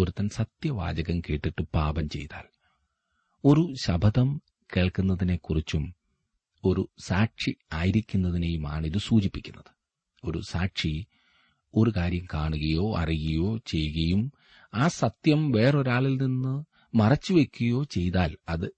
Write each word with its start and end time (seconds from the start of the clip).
ഒരുത്തൻ 0.00 0.28
സത്യവാചകം 0.28 1.20
കേട്ടിട്ട് 1.20 1.62
പാപം 1.62 2.08
ചെയ്താൽ. 2.08 2.44
ഒരു 3.44 3.74
ശബദം 3.82 4.42
കേൾക്കുന്നതിനെക്കുറിച്ചും 4.76 5.94
ഒരു 6.64 6.88
സാക്ഷി 6.98 7.56
ആയിരിക്കുന്നതിനെയുമാണ് 7.72 8.86
ഇത് 8.86 8.98
സൂചിപ്പിക്കുന്നത്. 8.98 9.70
ഒരു 10.24 10.40
സാക്ഷി 10.50 11.06
ഒരു 11.74 11.92
കാര്യം 11.96 12.26
കാണുകയോ 12.34 12.96
അറിയുകയോ 12.96 13.58
ചെയ്യുകയും 13.58 14.32
ആ 14.74 14.88
സത്യം 14.88 15.50
വേറൊരാളിൽ 15.50 16.16
നിന്ന് 16.16 16.64
മറച്ചുവെക്കുകയോ 16.96 17.84
ചെയ്താൽ 17.84 18.36
അത് 18.48 18.74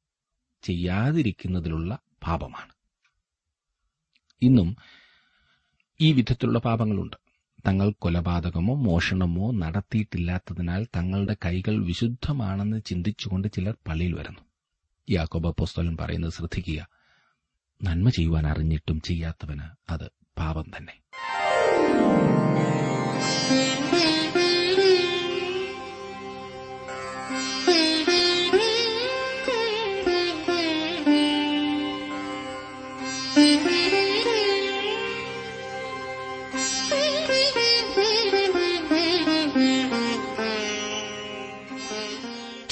ചെയ്യാതിരിക്കുന്നതിലുള്ള 0.63 1.99
പാപമാണ്. 2.27 2.73
ഇന്നും 4.43 4.77
ഈ 6.01 6.13
വിധത്തിലുള്ള 6.13 6.59
പാപങ്ങളുണ്ട്. 6.59 7.22
തങ്ങൾ 7.67 7.93
കൊലപാതകമോ 7.99 8.75
മോഷണമോ 8.75 9.53
നടത്തിയിട്ടില്ലാത്തതിനാൽ 9.53 10.87
തങ്ങളുടെ 10.97 11.37
കൈകൾ 11.45 11.85
വിശുദ്ധമാണെന്ന് 11.85 12.83
ചിന്തിച്ചുകൊണ്ട് 12.87 13.49
ചിലർ 13.49 13.77
പള്ളിയിൽ 13.89 14.15
വരുന്നു. 14.15 14.39
യാക്കോബ 15.11 15.51
പുസ്തകൻ 15.51 15.97
പറയുന്നത് 16.01 16.33
ശ്രദ്ധിക്കുക. 16.33 16.89
നന്മ 17.83 18.09
ചെയ്യുവാൻ 18.09 18.47
അറിഞ്ഞിട്ടും 18.47 19.01
ചെയ്യാത്തവന് 19.01 19.93
അത് 19.93 20.11
പാപം 20.39 20.65
തന്നെ. 20.77 21.03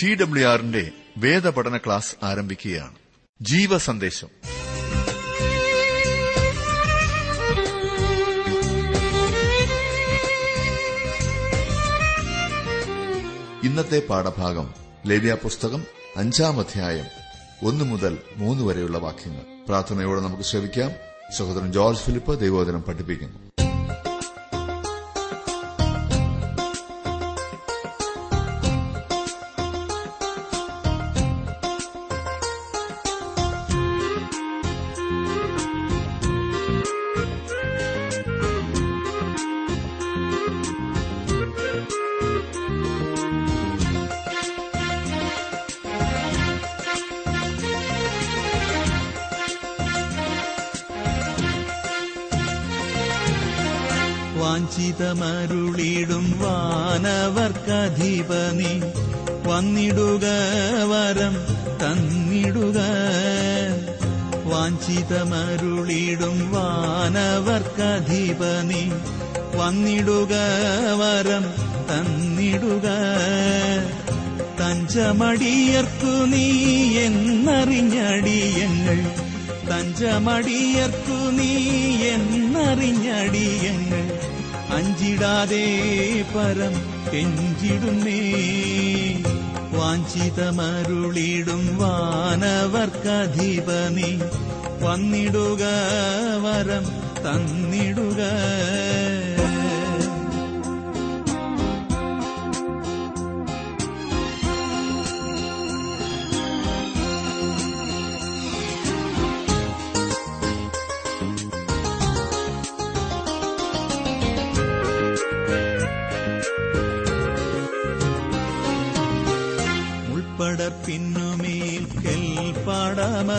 ടി 0.02 0.14
ഡബ്ല്യു 0.14 0.46
ആറിന്റെ 0.46 0.90
വേദപഠന 1.18 1.77
ക്ലാസ് 1.77 2.24
ആരംഭിക്കുകയാണ്. 2.24 2.95
ജീവസന്ദേശം. 3.40 4.29
ഇന്നത്തെ 13.65 14.02
പാഠഭാഗം 14.10 14.74
ലേവ്യ 15.07 15.37
പുസ്തകം 15.42 15.84
അഞ്ചാം 16.16 16.60
അധ്യായം 16.60 17.04
ഒന്നു 17.62 17.85
മുതൽ 17.85 18.18
മൂന്ന് 18.37 18.64
വരെയുള്ള 18.64 18.98
വാക്യങ്ങൾ. 18.98 19.42
പ്രാർത്ഥനയോടെ 19.68 20.20
നമുക്ക് 20.20 20.42
ശ്രമിക്കാം 20.42 20.90
സഹോദരൻ 21.38 21.73
ജോർജ് 21.73 22.01
ഫിലിപ്പ് 22.01 22.40
ദൈവോദനം 22.40 22.82
പഠിപ്പിക്കുന്നു. 22.82 23.49
വാഞ്ചിതമരുളിടും 54.41 56.41
വാനവർക്കധിപനി. 56.41 58.82
വന്നിടുക 59.49 60.27
വരം 60.85 61.37
തന്നിടുക. 61.82 62.79
വാഞ്ചിതമരുളിടും 64.44 66.53
വാനവർക്കധിപനി. 66.53 68.92
വന്നിടുക 69.56 70.34
വരം 71.00 71.44
തന്നിടുക. 71.91 72.88
തഞ്ചമടിയർക്കു 74.60 76.06
നീ 76.06 76.98
എന്നറിഞ്ഞടിയങ്ങൾ 76.98 78.98
തഞ്ചമടിയർക്കു 79.70 81.31
നീ 81.31 81.54
എന്നറിഞ്ഞടിയങ്ങൾ 82.04 84.29
അഞ്ചിടാതെ 84.80 85.66
പരം 86.34 86.74
കെഞ്ചിടുന്നേ. 87.12 88.20
വാഞ്ചിതമരുളിടും 89.78 91.78
വാനവർക്കധിപനി 91.78 94.12
വന്നിടുക 94.82 95.64
വരം 96.42 96.86
തന്നിടുക. 97.24 98.20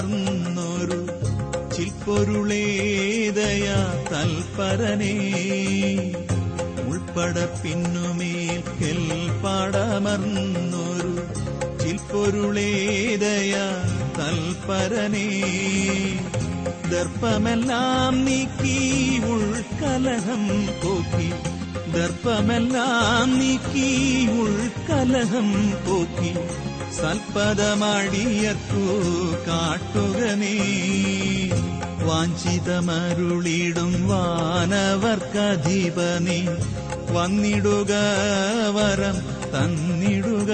കെൽപ്പാടമർന്നൊരു 0.01 0.99
ചിൽപ്പൊരുളേതയാ 1.75 3.79
തൽപരനേ. 4.11 5.13
ഉൾപ്പടപ്പിന്നുമേൽ 6.87 8.63
കെൽപ്പാടമർന്നൊരു 8.81 11.13
ചിൽപ്പൊരുളേതയാ 11.83 13.67
തൽപരനേ. 14.19 15.27
ദർപ്പമെല്ലാം 16.91 18.25
നീക്കി 18.25 18.79
ഉൾക്കലഹം 19.25 20.43
പോക്കി. 20.83 21.29
ദർപ്പമെല്ലാം 21.91 23.39
നീക്കി 23.39 23.89
ഉൾക്കലഹം 24.31 25.49
പോക്കി. 25.87 26.33
സൽപദമടിയർക്കു 27.01 28.83
കാട്ടുക 29.47 30.19
നീ 30.41 30.55
വാഞ്ചിതമരുളിടും 32.07 33.93
വാനവർക്കധിപനി 34.11 34.81
വന്നിടുക 37.11 37.93
വരം 38.69 39.17
തന്നിടുക 39.53 40.51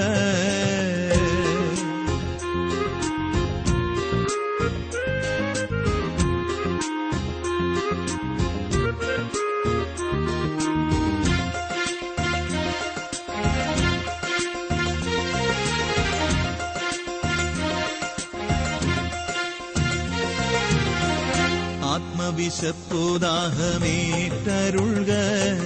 ആത്മവിശപ്പുദാഹമേറ്റരുൾക 22.68 25.12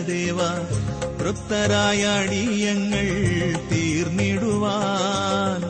ദേവ 0.05 0.39
തൃപ്തരായ 1.19 2.05
അടിയങ്ങൾ 2.05 3.07
തീർന്നിടുവാൻ. 3.69 5.61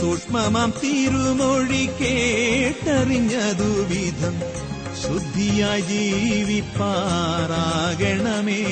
സൂക്ഷ്മമാം 0.01 0.73
തിരുമൊഴി 0.83 1.85
കേട്ടറിഞ്ഞതു 2.01 3.65
വിധം. 3.65 4.37
ശുദ്ധിയായി 5.03 5.81
ജീവിപ്പാറാകണമേ 5.81 8.63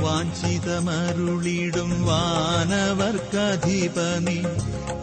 വാഞ്ചിതമരുളിടും 0.00 2.06
വാനവർക്കധിപനി. 2.06 4.42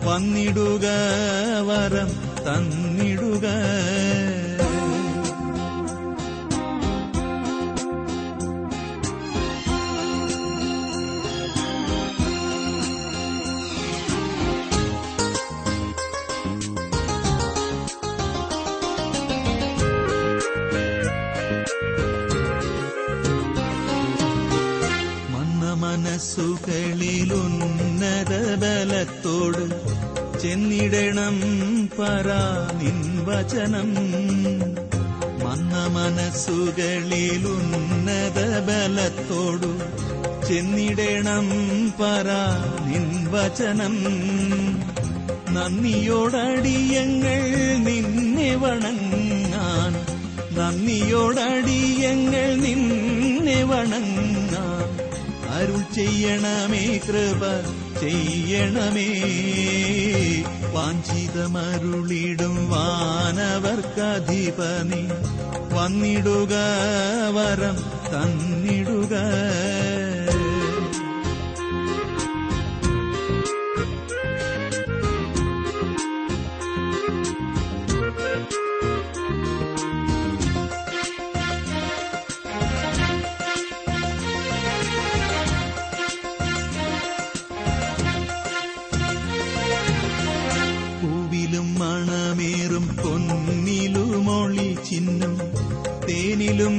വന്നിടുക 0.03 0.85
വരം 1.61 2.09
തന്നിടുക. 2.47 3.47
ബലത്തോട് 28.97 29.69
ചെന്നിടണം 30.39 31.39
പരാ 31.99 32.71
നിൻ 32.81 33.25
വചനം. 33.25 33.93
മന്ന 35.45 35.87
മനസ്സുകളിലുന്നത 35.87 36.77
ബലത്തോടു 38.59 39.79
ചെന്നിടണം 40.45 41.49
പരാ 42.01 42.65
നിൻ 42.85 43.27
വചനം. 43.31 44.03
നന്ദിയോടടിയങ്ങൾ 45.55 46.13
നിന്നെ 47.77 48.55
വണങ്ങാൻ. 48.55 49.93
നന്ദിയോടടിയങ്ങൾ 50.59 52.55
നിന്നെ 52.55 53.63
വണങ്ങാൻ. 53.63 55.07
അരുൾ 55.55 55.93
ചെയ്യണമേ 55.95 56.99
കൃപ 57.07 57.43
ചെയ്യണമേ 57.99 59.09
വാഞ്ചിതമരുളിടും 60.75 62.55
വാനവർക്കധിപനി 62.71 63.83
വന്നിടുക 65.75 66.53
വരം 67.37 67.77
തന്നിടുക 68.11 69.13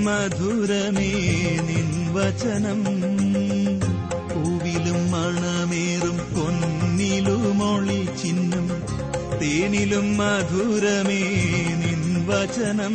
മധുരമേ 0.09 1.13
നിൻ 1.69 2.15
വചനം. 2.15 2.85
പൂവിലും 4.29 5.11
മണമേറും 5.11 6.19
പൊന്നിലുമൊളി 6.19 8.09
ചിഹ്നം 8.23 8.69
തേനിലും 9.39 10.17
മധുരമേ 10.17 11.21
നിൻ 11.83 12.27
വചനം. 12.29 12.95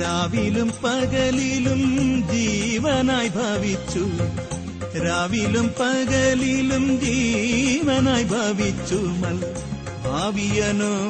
രാവിലും 0.00 0.72
പകലിലും 0.84 1.82
ജീവനായി 2.32 3.28
ഭവിച്ചു. 3.28 4.10
രാവിലും 5.06 5.70
പകലിലും 5.80 7.00
ജീവനായി 7.00 8.24
ഭവിച്ചു. 8.24 8.94
മൽ 8.94 9.54
ഭാവിയനുഗ്രഹമാകണമേ. 10.04 11.02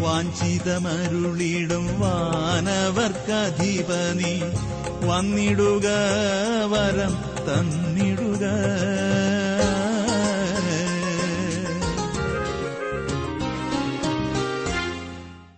വാഞ്ചിതമരുളിടും 0.00 2.00
വാനവർക്കധിപനി. 2.00 4.40
വന്നിടുക 5.06 5.86
വരം 6.72 7.12
തന്നിടുക. 7.46 8.46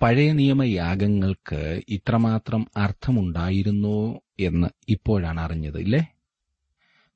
പഴയ 0.03 0.33
നിയമ 0.33 0.62
യാഗങ്ങൾക്ക് 0.62 1.81
ഇത്രമാത്രം 1.88 2.67
അർത്ഥമുണ്ടായിരുന്നോ 2.77 4.21
എന്ന് 4.41 4.69
ഇപ്പോഴാണ് 4.88 5.41
അറിഞ്ഞത് 5.41 5.79
ഇല്ലേ? 5.79 6.06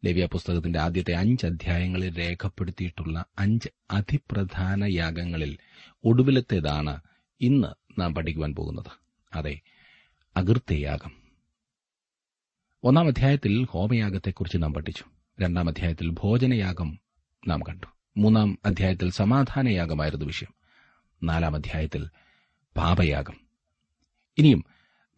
ലവ്യ 0.05 0.27
പുസ്തകത്തിന്റെ 0.27 0.79
ആദ്യത്തെ 0.79 1.13
അഞ്ച് 1.13 1.47
അധ്യായങ്ങളിൽ 1.47 2.19
രേഖപ്പെടുത്തിയിട്ടുള്ള 2.19 3.25
അഞ്ച് 3.39 3.69
അതിപ്രധാന 3.91 4.85
യാഗങ്ങളിൽ 4.85 5.59
ഒടുവിലത്തേതാണ് 6.05 7.01
ഇന്ന് 7.41 8.01
നാം 8.01 8.15
പഠിക്കുവാൻ 8.15 8.55
പോകുന്നത്. 8.55 8.91
അതെ 9.35 9.61
അകൃത്യയാഗം. 10.37 11.13
ഒന്നാം 12.83 13.07
അധ്യായത്തിൽ 13.07 13.67
ഹോമയാഗത്തെക്കുറിച്ച് 13.71 14.59
നാം 14.63 14.75
പഠിച്ചു. 14.75 15.05
രണ്ടാം 15.41 15.69
അധ്യായത്തിൽ 15.69 16.11
ഭോജനയാഗം 16.11 16.99
നാം 17.49 17.61
കണ്ടു. 17.69 17.87
മൂന്നാം 18.17 18.59
അധ്യായത്തിൽ 18.65 19.11
സമാധാനയാഗമായിരുന്നു 19.11 20.27
വിഷയം. 20.27 20.55
നാലാം 21.23 21.55
അധ്യായത്തിൽ 21.55 22.09
പാപയാഗം. 22.77 23.41
ഇനിയും 24.39 24.65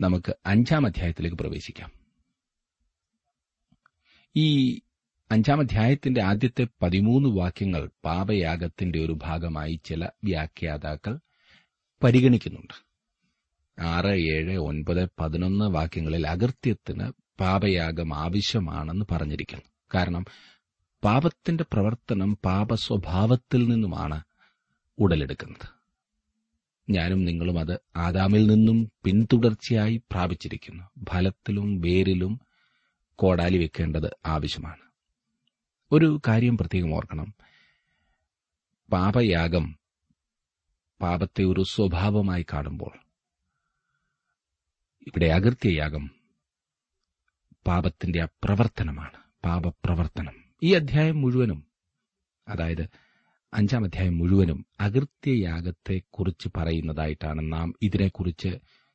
നമുക്ക് 0.01 0.37
അഞ്ചാം 0.47 0.87
അധ്യായത്തിലേക്ക് 0.87 1.37
പ്രവേശിക്കാം. 1.37 1.93
ഈ 4.37 4.81
അഞ്ചാം 5.31 5.61
അധ്യായത്തിന്റെ 5.61 6.23
ആദ്യത്തെ 6.23 6.67
പതിമൂന്ന് 6.83 7.29
വാക്യങ്ങൾ 7.29 7.91
പാപയാഗത്തിന്റെ 8.05 8.99
ഒരു 8.99 9.19
ഭാഗമായി 9.23 9.81
ചില 9.85 10.09
വ്യാഖ്യാതാക്കൾ 10.25 11.19
പരിഗണിക്കുന്നുണ്ട്. 12.03 12.89
ആറ് 13.83 14.07
ഏഴ് 14.07 14.59
ഒൻപത് 14.59 15.09
പതിനൊന്ന് 15.21 15.65
വാക്യങ്ങളിൽ 15.65 16.27
അകൃത്യത്തിന് 16.27 17.13
പാപയാഗം 17.41 18.15
ആവശ്യമാണെന്ന് 18.15 19.05
പറഞ്ഞിരിക്കുന്നു. 19.11 19.65
കാരണം 19.95 20.25
പാപത്തിന്റെ 21.05 21.65
പ്രവർത്തനം 21.73 22.39
പാപ 22.45 22.75
സ്വഭാവത്തിൽ 22.75 23.69
നിന്നുമാണ് 23.69 24.23
ഉടലെടുക്കുന്നത്. 24.99 25.79
ഞാനും 26.91 27.25
നിങ്ങളും 27.25 27.59
അത് 27.59 27.81
ആദാമിൽ 27.97 28.47
നിന്നും 28.47 28.93
പിന്തുടർച്ചയായി 29.05 30.03
പ്രാപിച്ചിരിക്കുന്നു. 30.11 30.85
ഫലത്തിലും 31.11 31.81
വേരിലും 31.81 32.41
കോടാലി 33.15 33.59
വെക്കേണ്ടത് 33.59 34.17
ആവശ്യമാണ്. 34.27 34.81
ഒരു 35.93 36.21
കാര്യം 36.29 36.59
പ്രത്യേകം 36.59 36.95
ഓർക്കണം. 36.95 37.35
പാപയാഗം 38.93 39.78
പാപത്തെ 41.01 41.43
ഒരു 41.43 41.63
സ്വഭാവമായി 41.63 42.47
കാണുമ്പോൾ. 42.53 42.99
ഇവിടെ 45.07 45.27
അകൃത്യയാഗം 45.27 46.11
പാപത്തിന്റെ 47.67 48.23
അപ്രവർത്തനമാണ്. 48.23 49.17
പാപപ്രവർത്തനം. 49.45 50.45
ഈ 50.63 50.75
അധ്യായം 50.75 51.21
മുഴുവനും 51.21 51.67
അതായത് 52.49 52.89
അഞ്ചാം 53.55 53.85
അധ്യായം 53.85 54.19
മുഴുവനും 54.19 54.67
അകൃത്യയാഗത്തെക്കുറിച്ച് 54.81 56.49
പറയുന്നതായിട്ടാണ് 56.57 57.53
നാം 57.53 57.75
ഇതിനെക്കുറിച്ച് 57.83 58.49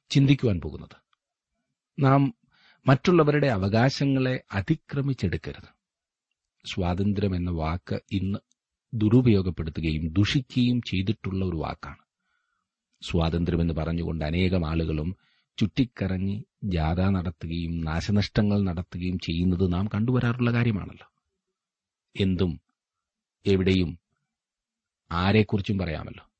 ചിന്തിക്കുവാൻ 0.09 0.61
പോകുന്നത്. 0.61 0.95
നാം 1.99 2.33
മറ്റുള്ളവരുടെ 2.87 3.47
അവകാശങ്ങളെ 3.47 4.43
അതിക്രമിച്ചെടുക്കരുത്. 4.51 5.83
സ്വാതന്ത്ര്യം 6.65 7.35
എന്ന 7.35 7.51
വാക്ക് 7.51 7.99
ഇന്ന് 8.11 8.39
ദുരുപയോഗപ്പെടുത്തുകയും 8.93 10.13
ദുഷിക്കുകയും 10.13 10.81
ചെയ്തിട്ടുള്ള 10.81 11.45
ഒരു 11.45 11.55
വാക്കാണ്. 11.55 12.03
സ്വാതന്ത്ര്യമെന്ന് 13.01 13.73
പറഞ്ഞുകൊണ്ട് 13.73 14.25
അനേകം 14.25 14.65
ആളുകളും 14.65 15.15
ചുറ്റിക്കറങ്ങി 15.57 16.45
ജാഥ 16.63 17.01
നടത്തുകയും 17.01 17.81
നാശനഷ്ടങ്ങൾ 17.81 18.63
നടത്തുകയും 18.63 19.19
ചെയ്യുന്നത് 19.19 19.73
നാം 19.73 19.87
കണ്ടുവരാറുള്ള 19.87 20.53
കാര്യമാണല്ലോ. 20.53 21.07
എന്തും 22.19 22.59
എവിടെയും 23.45 23.99
ആരെക്കുറിച്ചും 25.11 25.77
പറയാമല്ലോ. 25.77 26.31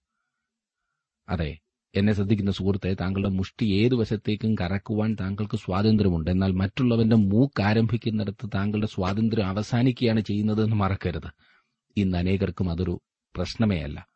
അതെ 1.29 1.59
എന്നെ 1.95 2.13
ശ്രദ്ധിക്കുന്ന 2.13 2.51
സുഹൃത്തെ 2.51 2.93
താങ്കളുടെ 2.93 3.29
മുഷ്ടി 3.29 3.65
ഏതു 3.65 3.95
വശത്തേക്കും 3.95 4.55
കറക്കുവാൻ 4.55 5.15
താങ്കൾക്ക് 5.19 5.57
സ്വാതന്ത്ര്യമുണ്ട്. 5.57 6.31
എന്നാൽ 6.31 6.51
മറ്റുള്ളവന്റെ 6.51 7.15
മൂക്ക് 7.15 7.63
ആരംഭിക്കുന്നിടത്ത് 7.63 8.49
താങ്കളുടെ 8.55 8.87
സ്വാതന്ത്ര്യം 8.87 9.47
അവസാനിക്കുകയാണ് 9.47 10.19
ചെയ്യുന്നതെന്ന് 10.19 10.75
മറക്കരുത്. 10.75 11.52
ഇന്ന് 11.97 12.17
അനേകർക്കും 12.17 12.71
അതൊരു 12.71 13.01
പ്രശ്നമേ 13.35 13.81
അല്ല. 13.81 14.07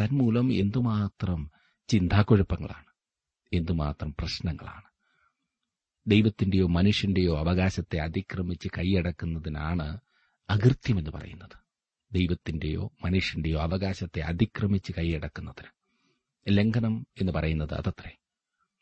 തന്മൂലം 0.00 0.52
എന്തുമാത്രം 0.52 1.50
ചിന്താക്കുഴപ്പങ്ങളാണ്. 1.88 2.86
എന്തുമാത്രം 3.52 4.14
പ്രശ്നങ്ങളാണ്. 4.20 4.82
ദൈവത്തിന്റെയോ 6.06 6.66
മനുഷ്യന്റെയോ 6.66 7.38
അവകാശത്തെ 7.38 7.96
അതിക്രമിച്ച് 7.96 8.68
കൈയടക്കുന്നതിനാണ് 8.68 9.98
അകൃത്യമെന്ന് 10.50 11.10
പറയുന്നത്. 11.10 11.58
ദൈവത്തിന്റെയോ 12.12 12.92
മനുഷ്യന്റെയോ 13.04 13.60
അവകാശത്തെ 13.60 14.20
അതിക്രമിച്ച് 14.20 14.92
കൈയടക്കുന്നതിന്. 14.98 15.68
ലംഘനം 16.58 17.06
എന്ന് 17.20 17.32
പറയുന്നത് 17.32 17.74
അതത്രേ. 17.74 18.16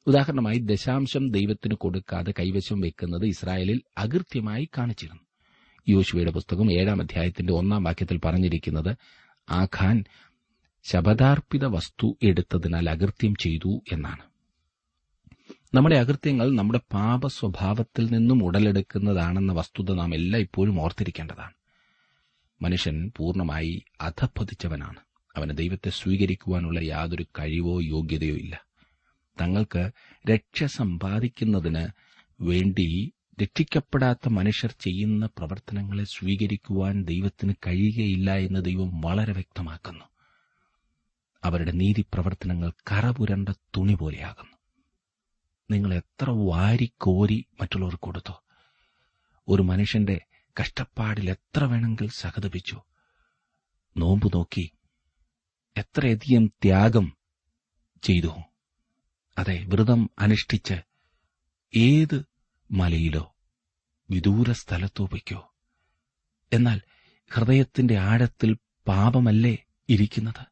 ഉദാഹരണമായി 0.07 0.59
ദശാംശം 0.59 1.31
ദൈവത്തിന് 1.31 1.75
കൊടുക്കാതെ 1.75 2.33
കൈവശം 2.39 2.81
വെക്കുന്നത് 2.81 3.25
ഇസ്രായേലിൽ 3.25 3.83
അകൃത്യമായി 3.99 4.69
കാണിച്ചിരുന്നു. 4.79 5.23
യോശുവയുടെ 5.89 6.31
പുസ്തകം 6.31 6.73
ഏഴാം 6.73 7.01
അധ്യായത്തിന്റെ 7.01 7.53
ഒന്നാം 7.53 7.83
വാക്യത്തിൽ 7.83 8.21
പറഞ്ഞിരിക്കുന്നത് 8.25 8.97
ആഖാൻ 9.51 10.05
ശബദാർപ്പിത 10.83 11.65
വസ്തു 11.65 12.17
എടുത്തതിനാൽ 12.23 12.91
അകൃത്യം 12.91 13.35
ചെയ്തു 13.35 13.83
എന്നാണ്. 13.93 14.23
നമ്മുടെ 15.75 15.97
അകൃത്യങ്ങൾ 15.97 16.57
നമ്മുടെ 16.57 16.81
പാപ 16.93 17.27
സ്വഭാവത്തിൽ 17.27 18.05
നിന്നും 18.05 18.45
ഉടലെടുക്കുന്നതാണെന്ന 18.45 19.53
വസ്തുത 19.53 19.95
നാം 19.95 20.15
എല്ലാം 20.15 20.41
ഇപ്പോഴും 20.41 20.81
ഓർത്തിരിക്കേണ്ടതാണ്. 20.81 21.53
മനുഷ്യൻ 22.63 23.13
പൂർണമായി 23.17 23.85
അധപ്പതിച്ചവനാണ് 24.01 24.99
അവന് 25.37 25.57
ദൈവത്തെ 25.57 25.91
സ്വീകരിക്കുവാനുള്ള 25.91 26.81
യാതൊരു 26.83 27.27
കഴിവോ 27.39 27.81
യോഗ്യതയോ 27.81 28.35
ഇല്ല. 28.35 28.65
തങ്ങൾക്ക് 29.41 29.91
രക്ഷ 30.31 30.65
സമ്പാദിക്കുന്നതിന് 30.65 31.87
വേണ്ടി 32.41 33.13
രക്ഷിക്കപ്പെടാത്ത 33.43 34.29
മനുഷ്യർ 34.29 34.75
ചെയ്യുന്ന 34.81 35.27
പ്രവർത്തനങ്ങളെ 35.27 36.05
സ്വീകരിക്കുവാൻ 36.05 37.05
ദൈവത്തിന് 37.05 37.55
കഴിയുകയില്ല 37.67 38.37
എന്ന് 38.37 38.65
ദൈവം 38.65 39.01
വളരെ 39.01 39.33
വ്യക്തമാക്കുന്നു. 39.33 40.05
അവരുടെ 41.45 41.73
നീതി 41.73 42.05
പ്രവർത്തനങ്ങൾ 42.15 42.73
കറപുരണ്ട 42.93 43.49
തുണി 43.49 43.95
പോലെയാകുന്നു. 43.95 44.57
നിങ്ങൾ 45.71 45.95
എത്ര 45.95 46.31
വാരിക്കോരി 46.31 47.45
മറ്റുള്ളവർ 47.61 47.95
കൊടുത്തു? 47.95 48.33
ഒരു 49.49 49.63
മനുഷ്യന്റെ 49.63 50.21
കഷ്ടപ്പാടിൽ 50.61 51.31
എത്ര 51.31 51.65
വേണമെങ്കിൽ 51.65 52.09
സഹതപിച്ചു? 52.09 52.83
നോമ്പു 53.97 54.31
നോക്കി 54.35 54.71
എത്രയധികം 55.77 56.47
ത്യാഗം 56.47 57.17
ചെയ്തു? 58.03 58.29
അതെ 59.39 59.65
വ്രതം 59.65 60.11
അനുഷ്ഠിച്ച് 60.19 60.75
ഏത് 61.77 62.30
മലയിലോ 62.71 63.37
വിദൂര 64.11 64.53
സ്ഥലത്തോ 64.53 65.05
വയ്ക്കോ 65.05 65.55
എന്നാൽ 66.53 66.81
ഹൃദയത്തിന്റെ 67.33 67.99
ആഴത്തിൽ 67.99 68.57
പാപമല്ലേ 68.89 69.59
ഇരിക്കുന്നത്? 69.89 70.47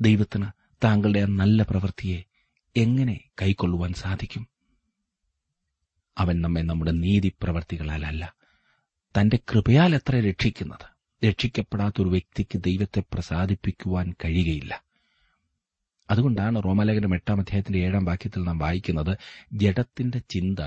ദൈവത്തിന് 0.00 0.46
താങ്കളുടെ 0.84 1.20
ആ 1.20 1.24
നല്ല 1.24 1.62
പ്രവൃത്തിയെ 1.62 2.24
എങ്ങനെ 2.76 3.20
കൈക്കൊള്ളുവാൻ 3.42 3.92
സാധിക്കും? 3.92 4.48
അവൻ 6.18 6.42
നമ്മെ 6.42 6.62
നമ്മുടെ 6.62 6.90
നീതി 6.90 7.32
പ്രവർത്തികളാലല്ല 7.42 8.34
തന്റെ 9.20 9.38
കൃപയാൽ 9.52 9.94
എത്ര 9.94 10.20
രക്ഷിക്കുന്നത്. 10.20 10.94
രക്ഷിക്കപ്പെടാത്തൊരു 11.26 12.08
വ്യക്തിക്ക് 12.08 12.58
ദൈവത്തെ 12.58 13.02
പ്രസാദിപ്പിക്കുവാൻ 13.12 14.14
കഴിയുകയില്ല. 14.24 14.83
അതുകൊണ്ടാണ് 16.14 16.62
റോമാലേഖനം 16.64 17.14
എട്ടാം 17.14 17.40
അധ്യായത്തിന്റെ 17.40 17.78
ഏഴാം 17.78 18.04
വാക്യത്തിൽ 18.04 18.42
നാം 18.44 18.58
വായിക്കുന്നത് 18.58 19.18
ജഡത്തിന്റെ 19.52 20.18
ചിന്ത 20.18 20.58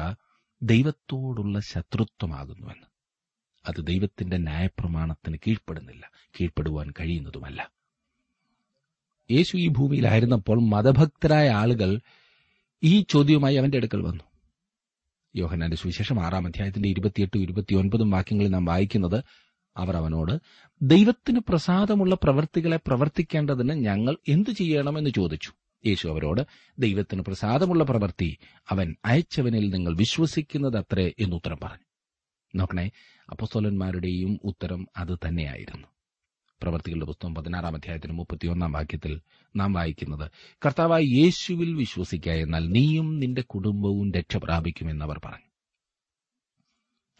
ദൈവത്തോടുള്ള 0.62 1.60
ശത്രുത്വമാകുന്നുവെന്ന്. 1.60 2.88
അത് 3.68 3.88
ദൈവത്തിന്റെ 3.88 4.38
ന്യായപ്രമാണത്തിന് 4.38 5.38
കീഴ്പ്പെടുന്നില്ല 5.38 6.12
കീഴ്പ്പെടുവാൻ 6.40 6.94
കഴിയുന്നതുമല്ല. 7.00 7.72
യേശു 9.32 9.58
ഈ 9.58 9.68
ഭൂമിയിലായിരുന്നപ്പോൾ 9.68 10.70
മതഭക്തരായ 10.70 11.50
ആളുകൾ 11.50 12.00
ഈ 12.84 13.06
ചോദ്യവുമായി 13.10 13.56
അവന്റെ 13.56 13.78
അടുക്കൽ 13.78 14.02
വന്നു. 14.02 14.24
യോഹനാന്റെ 15.36 15.78
സുവിശേഷം 15.78 16.26
ആറാം 16.26 16.48
അധ്യായത്തിന്റെ 16.48 16.90
ഇരുപത്തിയെട്ടും 16.90 17.42
ഇരുപത്തിയൊൻപതും 17.42 18.10
വാക്യങ്ങളിൽ 18.10 18.50
നാം 18.50 18.66
വായിക്കുന്നത് 18.66 19.24
അവർ 19.78 19.96
അവനോട് 19.96 20.40
ദൈവത്തിന് 20.82 21.40
പ്രസാദമുള്ള 21.40 22.16
പ്രവൃത്തികളെ 22.16 22.80
പ്രവർത്തിക്കേണ്ടതിന് 22.88 23.74
ഞങ്ങൾ 23.74 24.18
എന്തു 24.28 24.50
ചെയ്യണമെന്ന് 24.50 25.10
ചോദിച്ചു. 25.10 25.52
യേശു 25.86 26.08
അവരോട് 26.08 26.42
ദൈവത്തിന് 26.80 27.22
പ്രസാദമുള്ള 27.22 27.84
പ്രവൃത്തി 27.84 28.38
അവൻ 28.70 28.96
അയച്ചവനിൽ 29.06 29.70
നിങ്ങൾ 29.70 29.98
വിശ്വസിക്കുന്നത് 29.98 31.12
എന്ന് 31.20 31.36
ഉത്തരം 31.36 31.58
പറഞ്ഞു. 31.64 31.86
നോക്കണേ 32.56 32.92
അപ്പസ്തോലന്മാരുടെയും 33.32 34.40
ഉത്തരം 34.44 34.88
അത് 34.98 35.18
തന്നെയായിരുന്നു. 35.28 35.88
പ്രവർത്തികളുടെ 36.62 37.06
പുസ്തകം 37.06 37.36
പതിനാറാം 37.36 37.76
അധ്യായത്തിന് 37.76 38.14
മുപ്പത്തിയൊന്നാം 38.14 38.72
വാക്യത്തിൽ 38.72 39.22
നാം 39.56 39.74
വായിക്കുന്നത് 39.74 40.32
കർത്താവായ 40.66 41.02
യേശുവിൽ 41.02 41.74
വിശ്വസിക്കുക 41.74 42.32
എന്നാൽ 42.32 42.70
നീയും 42.70 43.20
നിന്റെ 43.20 43.42
കുടുംബവും 43.42 44.12
രക്ഷ 44.12 44.38
പ്രാപിക്കുമെന്ന് 44.38 45.06
അവർ 45.06 45.22
പറഞ്ഞു. 45.26 45.48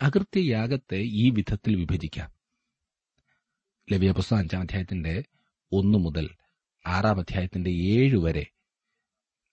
അകൃത്യയാഗത്തെ 0.02 0.98
ഈ 0.98 1.30
വിധത്തിൽ 1.30 1.76
വിഭജിക്കാം. 1.76 2.37
ലവ്യ 3.88 4.12
പുസ്തകം 4.12 4.40
അഞ്ചാം 4.40 4.62
അധ്യായത്തിന്റെ 4.62 5.14
ഒന്നു 5.72 5.98
മുതൽ 5.98 6.26
ആറാം 6.86 7.20
അധ്യായത്തിന്റെ 7.20 7.70
ഏഴ് 7.70 8.18
വരെ 8.18 8.46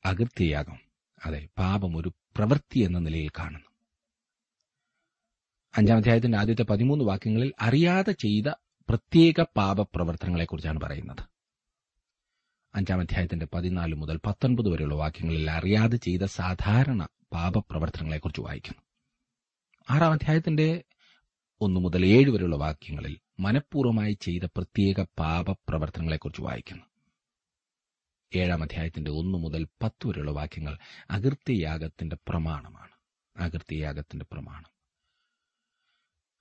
അകൃത്യയാഗം 0.05 0.79
അതെ 1.19 1.49
പാപം 1.59 1.97
ഒരു 1.97 2.13
പ്രവൃത്തി 2.37 2.79
എന്ന 2.79 2.99
നിലയിൽ 2.99 3.31
കാണുന്നു. 3.39 3.71
അഞ്ചാം 5.75 5.97
അധ്യായത്തിന്റെ 5.97 6.39
ആദ്യത്തെ 6.39 6.63
പതിമൂന്ന് 6.63 7.05
വാക്യങ്ങളിൽ 7.05 7.53
അറിയാതെ 7.61 8.13
ചെയ്ത 8.13 8.49
പ്രത്യേക 8.89 9.43
പാപപ്രവർത്തനങ്ങളെക്കുറിച്ചാണ് 9.57 10.81
പറയുന്നത്. 10.81 11.23
അഞ്ചാം 12.75 13.01
അധ്യായത്തിന്റെ 13.01 13.47
പതിനാല് 13.47 13.95
മുതൽ 13.95 14.17
പത്തൊൻപത് 14.17 14.71
വരെയുള്ള 14.71 14.95
വാക്യങ്ങളിൽ 14.95 15.51
അറിയാതെ 15.51 15.97
ചെയ്ത 15.97 16.23
സാധാരണ 16.23 17.03
പാപപ്രവർത്തനങ്ങളെക്കുറിച്ച് 17.33 18.41
വായിക്കുന്നു. 18.41 18.83
ആറാം 19.89 20.13
അധ്യായത്തിന്റെ 20.13 20.69
ഒന്നു 21.61 21.81
മുതൽ 21.81 22.07
ഏഴ് 22.07 22.31
വരെയുള്ള 22.31 22.57
വാക്യങ്ങളിൽ 22.57 23.15
മനഃപൂർവമായി 23.41 24.13
ചെയ്ത 24.13 24.43
പ്രത്യേക 24.45 25.03
പാപപ്രവർത്തനങ്ങളെക്കുറിച്ച് 25.19 26.43
വായിക്കുന്നു. 26.43 26.85
ഏഴാം 28.37 28.63
അധ്യായത്തിന്റെ 28.63 29.11
ഒന്നു 29.11 29.39
മുതൽ 29.39 29.67
പത്ത് 29.83 30.09
വരെയുള്ള 30.09 30.31
വാക്യങ്ങൾ 30.31 30.79
അകൃത്യയാഗത്തിന്റെ 31.11 32.17
പ്രമാണമാണ്. 32.29 32.91
അകൃത്യയാഗത്തിന്റെ 33.37 34.27
പ്രമാണം. 34.33 34.71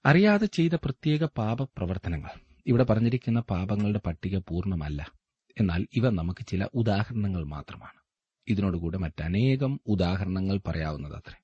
അറിയാതെ 0.06 0.46
ചെയ്ത 0.46 0.74
പ്രത്യേക 0.74 1.26
പാപപ്രവർത്തനങ്ങൾ. 1.26 2.30
ഇവിടെ 2.66 2.84
പറഞ്ഞിരിക്കുന്ന 2.84 3.40
പാപങ്ങളുടെ 3.40 4.00
പട്ടിക 4.06 4.38
പൂർണമല്ല. 4.38 5.12
എന്നാൽ 5.60 5.88
ഇവ 5.94 6.10
നമുക്ക് 6.10 6.46
ചില 6.48 6.68
ഉദാഹരണങ്ങൾ 6.74 7.44
മാത്രമാണ്. 7.44 8.00
ഇതിനോടുകൂടെ 8.48 8.98
മറ്റനേകം 8.98 9.82
ഉദാഹരണങ്ങൾ 9.86 10.60
പറയാവുന്നതത്രേ. 10.68 11.44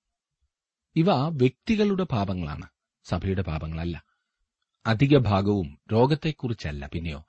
ഇവ 0.96 1.28
വ്യക്തികളുടെ 1.30 2.04
പാപങ്ങളാണ്. 2.04 2.70
സഭയുടെ 3.04 3.42
പാപങ്ങളല്ല. 3.42 4.09
അധിക 4.86 5.18
ഭാഗവും 5.18 5.80
രോഗത്തെക്കുറിച്ചല്ല 5.94 6.90
പിന്നെയോ 6.94 7.26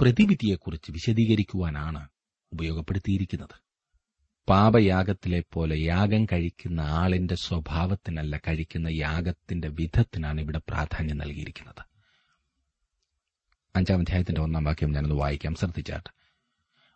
പ്രതിവിധിയെക്കുറിച്ച് 0.00 0.92
വിശദീകരിക്കുവാനാണ് 0.92 2.08
ഉപയോഗപ്പെടുത്തിയിരിക്കുന്നത്. 2.52 3.62
പാപയാഗത്തിലെ 4.48 5.42
പോലെ 5.52 5.76
യാഗം 5.80 6.24
കഴിക്കുന്ന 6.24 6.80
ആളിന്റെ 6.80 7.34
സ്വഭാവത്തിനല്ല 7.34 8.40
കഴിക്കുന്ന 8.48 8.88
യാഗത്തിന്റെ 8.88 9.68
വിധത്തിനാണ് 9.68 10.40
ഇവിടെ 10.40 10.58
പ്രാധാന്യം 10.58 11.18
നൽകിയിരിക്കുന്നത്. 11.18 11.84
അഞ്ചാം 13.76 14.00
അധ്യായത്തിന്റെ 14.00 14.40
ഒന്നാം 14.40 14.64
വാക്യം 14.64 14.92
ഞാനൊന്ന് 14.92 15.16
വായിക്കാം. 15.16 15.54
ശ്രദ്ധിച്ചാട്ട്. 15.54 16.10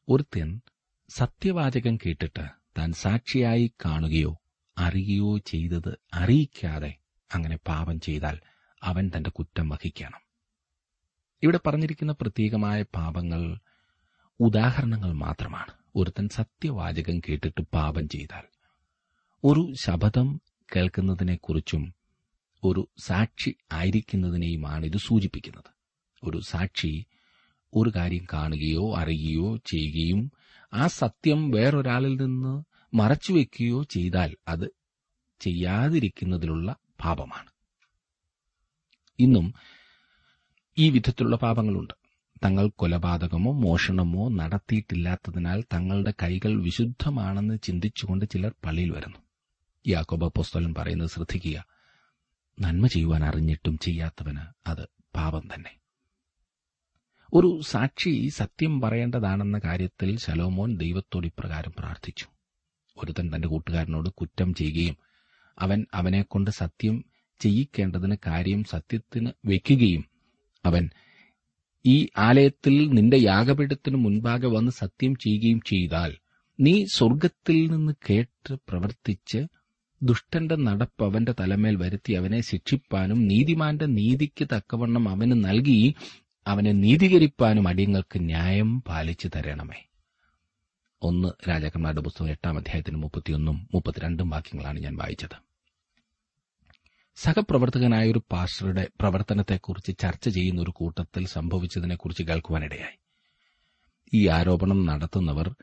ഒരുത്തൻ 0.08 0.60
സത്യവാചകം 1.08 1.96
കേട്ടിട്ട് 1.96 2.48
താൻ 2.78 2.92
സാക്ഷിയായി 2.92 3.72
കാണുകയോ 3.84 4.38
അറിയുകയോ 4.78 5.38
ചെയ്തത് 5.38 5.98
അറിയിക്കാതെ 6.14 6.94
അങ്ങനെ 7.34 7.56
പാപം 7.56 8.00
ചെയ്താൽ 8.00 8.38
അവൻ 8.82 9.10
തന്റെ 9.16 9.30
കുറ്റം 9.30 9.68
വഹിക്കണം. 9.68 10.20
ഇവിടെ 11.42 11.60
പറഞ്ഞിരിക്കുന്ന 11.66 12.12
പ്രത്യേകമായ 12.12 12.82
പാപങ്ങൾ 12.82 13.58
ഉദാഹരണങ്ങൾ 14.40 15.12
മാത്രമാണ്. 15.12 15.72
ഒരുത്തൻ 15.96 16.28
സത്യവാചകം 16.28 17.20
കേട്ടിട്ട് 17.20 17.62
പാപം 17.74 18.08
ചെയ്താൽ 18.08 18.42
ഒരു 19.44 19.74
ശബദം 19.80 20.40
കേൾക്കുന്നതിനെക്കുറിച്ചും 20.76 21.94
ഒരു 22.64 22.88
സാക്ഷി 22.98 23.54
ആയിരിക്കുന്നതിനെയുമാണ് 23.72 24.86
ഇത് 24.86 24.96
സൂചിപ്പിക്കുന്നത്. 24.96 25.70
ഒരു 26.24 26.40
സാക്ഷി 26.40 27.06
ഒരു 27.74 27.92
കാര്യം 27.96 28.26
കാണുകയോ 28.32 28.96
അറിയുകയോ 28.96 29.56
ചെയ്യുകയും 29.56 30.30
ആ 30.74 30.86
സത്യം 30.86 31.50
വേറൊരാളിൽ 31.50 32.16
നിന്ന് 32.16 32.64
മറച്ചുവെക്കുകയോ 32.96 33.82
ചെയ്താൽ 33.82 34.36
അത് 34.48 34.74
ചെയ്യാതിരിക്കുന്നതിലുള്ള 35.40 36.76
പാപമാണ്. 37.04 37.49
ഇന്നും 39.20 39.54
ഈ 40.78 40.90
വിധത്തിലുള്ള 40.90 41.36
പാപങ്ങളുണ്ട്. 41.36 41.94
തങ്ങൾ 42.44 42.70
കൊലപാതകമോ 42.76 43.52
മോഷണമോ 43.52 44.28
നടത്തിയിട്ടില്ലാത്തതിനാൽ 44.28 45.64
തങ്ങളുടെ 45.74 46.14
കൈകൾ 46.22 46.62
വിശുദ്ധമാണെന്ന് 46.62 47.58
ചിന്തിച്ചുകൊണ്ട് 47.62 48.24
ചിലർ 48.24 48.54
പള്ളിയിൽ 48.64 48.90
വരുന്നു. 48.90 49.16
യാക്കോബ 49.86 50.26
പുസ്തകൻ 50.26 50.74
പറയുന്നത് 50.78 51.08
ശ്രദ്ധിക്കുക. 51.08 51.64
നന്മ 52.60 52.86
ചെയ്യുവാൻ 52.86 53.24
അറിഞ്ഞിട്ടും 53.24 53.78
ചെയ്യാത്തവന് 53.78 54.70
അത് 54.70 54.88
പാപം 55.16 55.48
തന്നെ. 55.54 55.76
ഒരു 57.34 57.60
സാക്ഷി 57.66 58.28
സത്യം 58.28 58.80
പറയേണ്ടതാണെന്ന 58.80 59.60
കാര്യത്തിൽ 59.64 60.18
ശലോമോൻ 60.18 60.76
ദൈവത്തോട് 60.76 61.26
ഇപ്രകാരം 61.26 61.72
പ്രാർത്ഥിച്ചു. 61.78 62.26
ഒരുത്തൻ 62.96 63.30
തന്റെ 63.34 63.48
കൂട്ടുകാരനോട് 63.48 64.08
കുറ്റം 64.08 64.54
ചെയ്യുകയും 64.54 64.96
അവൻ 65.58 65.86
അവനെക്കൊണ്ട് 65.94 66.50
സത്യം 66.50 67.04
ചെയ്യിക്കേണ്ടതിന് 67.40 68.16
കാര്യം 68.26 68.64
സത്യത്തിന് 68.64 69.32
വയ്ക്കുകയും 69.46 70.04
അവൻ 70.64 70.90
ഈ 71.86 72.08
ആലയത്തിൽ 72.16 72.88
നിന്റെ 72.88 73.16
യാഗപീഠത്തിന് 73.16 73.96
മുൻപാകെ 73.96 74.46
വന്ന് 74.46 74.70
സത്യം 74.70 75.14
ചെയ്യുകയും 75.14 75.60
ചെയ്താൽ 75.60 76.16
നീ 76.60 76.84
സ്വർഗത്തിൽ 76.84 77.66
നിന്ന് 77.66 77.92
കേട്ട് 78.08 78.54
പ്രവർത്തിച്ച് 78.68 79.40
ദുഷ്ടന്റെ 80.02 80.56
നടപ്പ് 80.56 81.04
അവന്റെ 81.04 81.32
തലമേൽ 81.40 81.76
വരുത്തി 81.76 82.12
അവനെ 82.12 82.40
ശിക്ഷിപ്പാനും 82.40 83.26
നീതിമാന്റെ 83.26 83.86
നീതിക്ക് 83.86 84.48
തക്കവണ്ണം 84.54 85.08
അവന് 85.08 85.44
നൽകി 85.44 85.94
അവനെ 86.46 86.72
നീതീകരിപ്പാനും 86.72 87.68
അടിയങ്ങൾക്ക് 87.68 88.18
ന്യായം 88.20 88.80
പാലിച്ചു 88.80 89.28
തരണമേ. 89.28 89.80
ഒന്ന് 91.02 91.28
രാജാക്കന്മാരുടെ 91.48 92.00
പുസ്തകം 92.00 92.30
എട്ടാം 92.30 92.56
അധ്യായത്തിന് 92.56 92.96
മുപ്പത്തിയൊന്നും 92.96 93.68
മുപ്പത്തിരണ്ടും 93.74 94.30
വാക്യങ്ങളാണ് 94.30 94.78
ഞാൻ 94.78 94.96
വായിച്ചത്. 94.96 95.49
സഹപ്രവർത്തകനായ 97.22 98.10
ഒരു 98.10 98.22
പാസ്റ്ററുടെ 98.32 98.88
പ്രവർത്തനത്തെക്കുറിച്ച് 99.00 99.98
ചർച്ച 99.98 100.28
ചെയ്യുന്ന 100.28 100.62
ഒരു 100.62 100.70
കൂട്ടത്തിൽ 100.70 101.26
സംഭവിച്ചതിനെക്കുറിച്ച് 101.26 102.22
കേൾക്കുവാനിടയായി. 102.22 102.98
ഈ 104.14 104.28
ആരോപണം 104.28 104.86
നടത്തുന്നവർ 104.86 105.54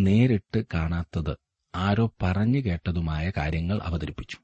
നേരിട്ട് 0.00 0.64
കാണാത്തത് 0.74 1.36
ആരോ 1.74 2.12
പറഞ്ഞു 2.22 2.58
കേട്ടതുമായ 2.58 3.32
കാര്യങ്ങൾ 3.36 3.80
അവതരിപ്പിച്ചു. 3.82 4.36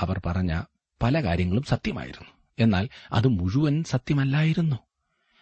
അവർ 0.00 0.20
പറഞ്ഞ 0.26 0.62
പല 1.02 1.24
കാര്യങ്ങളും 1.24 1.62
സത്യമായിരുന്നു. 1.62 2.30
എന്നാൽ 2.58 2.88
അത് 3.12 3.28
മുഴുവൻ 3.28 3.84
സത്യമല്ലായിരുന്നു. 3.84 4.76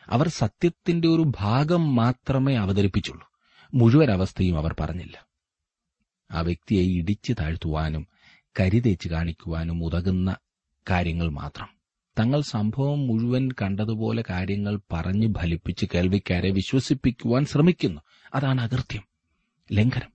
അവർ 0.06 0.28
സത്യത്തിന്റെ 0.28 1.08
ഒരു 1.08 1.32
ഭാഗം 1.40 1.96
മാത്രമേ 1.96 2.54
അവതരിപ്പിച്ചുള്ളൂ. 2.54 3.30
മുഴുവൻ 3.74 4.10
അവസ്ഥയും 4.10 4.58
അവർ 4.58 4.76
പറഞ്ഞില്ല. 4.80 5.26
ആ 6.30 6.40
വ്യക്തിയെ 6.40 6.82
ഇടിച്ചു 6.82 7.32
താഴ്ത്തുവാനും 7.32 8.11
കരിതേച്ച് 8.60 9.08
കാണിക്കുവാനും 9.08 9.84
ഉതകുന്ന 9.84 10.36
കാര്യങ്ങൾ 10.90 11.28
മാത്രം. 11.28 11.68
തങ്ങൾ 12.18 12.40
സംഭവം 12.40 13.06
മുഴുവൻ 13.06 13.48
കണ്ടതുപോലെ 13.62 14.24
കാര്യങ്ങൾ 14.30 14.80
പറഞ്ഞു 14.92 15.34
ഫലിപ്പിച്ച് 15.38 15.86
കേൾവിക്കാരെ 15.94 16.50
വിശ്വസിപ്പിക്കുവാൻ 16.50 17.44
ശ്രമിക്കുന്നു. 17.44 18.00
അതാണ് 18.34 18.60
അകൃത്യം. 18.60 19.02
ലംഘനം. 19.72 20.12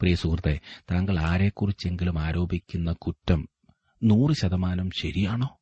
പ്രിയ 0.00 0.14
സുഹൃത്തെ 0.14 0.60
താങ്കൾ 0.90 1.18
ആരെക്കുറിച്ചെങ്കിലും 1.18 2.18
ആരോപിക്കുന്ന 2.18 2.92
കുറ്റം 2.92 3.48
നൂറ് 4.04 4.36
ശതമാനം 4.42 4.90
ശരിയാണോ? 4.90 5.60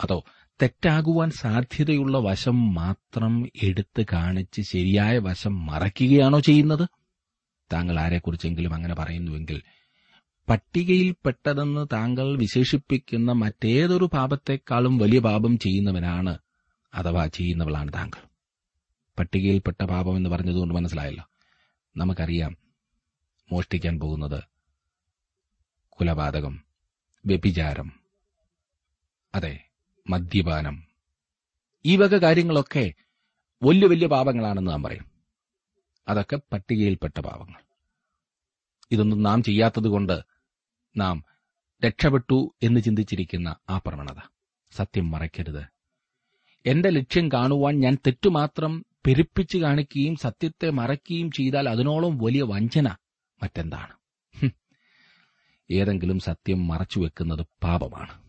അതോ 0.00 0.24
തെറ്റാകുവാൻ 0.62 1.30
സാധ്യതയുള്ള 1.30 2.18
വശം 2.18 2.74
മാത്രം 2.74 3.48
എടുത്ത് 3.62 4.06
കാണിച്ച് 4.12 4.62
ശരിയായ 4.62 5.18
വശം 5.18 5.66
മറയ്ക്കുകയാണോ 5.66 6.40
ചെയ്യുന്നത്? 6.40 6.88
താങ്കൾ 7.72 8.00
ആരെക്കുറിച്ചെങ്കിലും 8.00 8.74
അങ്ങനെ 8.74 8.94
പറയുന്നുവെങ്കിൽ 8.94 9.62
പട്ടികയിൽപ്പെട്ടതെന്ന് 10.48 11.86
താങ്കൾ 11.92 12.38
വിശേഷിപ്പിക്കുന്ന 12.38 13.32
മറ്റേതൊരു 13.32 14.04
പാപത്തെക്കാളും 14.04 14.98
വലിയ 14.98 15.18
പാപം 15.18 15.58
ചെയ്യുന്നവനാണ് 15.58 16.38
അഥവാ 16.94 17.26
ചെയ്യുന്നവളാണ് 17.26 17.92
താങ്കൾ. 17.92 18.28
പട്ടികയിൽപ്പെട്ട 19.18 19.84
പാപം 19.84 20.16
എന്ന് 20.16 20.30
പറഞ്ഞതുകൊണ്ട് 20.30 20.74
മനസ്സിലായല്ലോ. 20.74 21.24
നമുക്കറിയാം 21.96 22.56
മോഷ്ടിക്കാൻ 23.52 24.00
പോകുന്നത് 24.00 24.42
കുലപാതകം 25.88 26.64
വ്യഭിചാരം 27.26 27.92
അതെ 29.34 29.68
മദ്യപാനം 30.10 30.84
ഈ 31.86 31.96
വക 31.96 32.16
കാര്യങ്ങളൊക്കെ 32.16 32.92
വലിയ 33.62 33.86
വലിയ 33.86 34.06
പാപങ്ങളാണെന്ന് 34.06 34.70
നാം 34.70 34.82
പറയും. 34.82 35.04
അതൊക്കെ 36.08 36.36
പട്ടികയിൽപ്പെട്ട 36.52 37.20
പാപങ്ങൾ. 37.20 37.60
ഇതൊന്നും 38.90 39.22
നാം 39.22 39.42
ചെയ്യാത്തതുകൊണ്ട് 39.42 40.33
നാം 40.96 41.24
രക്ഷപ്പെട്ടു 41.84 42.54
എന്ന് 42.62 42.80
ചിന്തിച്ചിരിക്കുന്ന 42.80 43.56
ആ 43.70 43.78
പ്രവണത. 43.78 44.20
സത്യം 44.72 45.10
മറയ്ക്കരുത്. 45.10 45.64
എന്റെ 46.66 46.90
ലക്ഷ്യം 46.90 47.28
കാണുവാൻ 47.32 47.80
ഞാൻ 47.80 47.98
തെറ്റുമാത്രം 48.06 48.84
പെരുപ്പിച്ചു 49.06 49.58
കാണിക്കുകയും 49.58 50.16
സത്യത്തെ 50.16 50.70
മറയ്ക്കുകയും 50.70 51.30
ചെയ്താൽ 51.30 51.68
അതിനോളം 51.68 52.18
വലിയ 52.18 52.42
വഞ്ചന 52.42 52.88
മറ്റെന്താണ്? 53.42 53.92
ഏതെങ്കിലും 55.70 56.18
സത്യം 56.18 56.66
മറച്ചു 56.66 57.00
വെക്കുന്നത് 57.00 57.46
പാപമാണ്. 57.62 58.22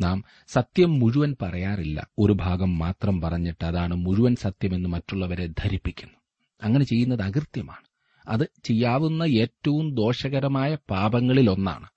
നാം 0.00 0.24
സത്യം 0.48 0.98
മുഴുവൻ 0.98 1.36
പറയാറില്ല. 1.42 2.08
ഒരു 2.18 2.32
ഭാഗം 2.32 2.78
മാത്രം 2.78 3.20
പറഞ്ഞിട്ട് 3.20 3.64
അതാണ് 3.64 3.94
മുഴുവൻ 3.94 4.36
സത്യമെന്ന് 4.36 4.88
മറ്റുള്ളവരെ 4.88 5.46
ധരിപ്പിക്കുന്നു. 5.46 6.14
അങ്ങനെ 6.62 6.84
ചെയ്യുന്നത് 6.84 7.22
അകൃത്യമാണ്. 7.22 7.88
അത് 8.28 8.50
ചെയ്യാവുന്ന 8.64 9.22
ഏറ്റവും 9.22 9.94
ദോഷകരമായ 9.94 10.76
പാപങ്ങളിൽ 10.90 11.50
ഒന്നാണ് 11.50 11.88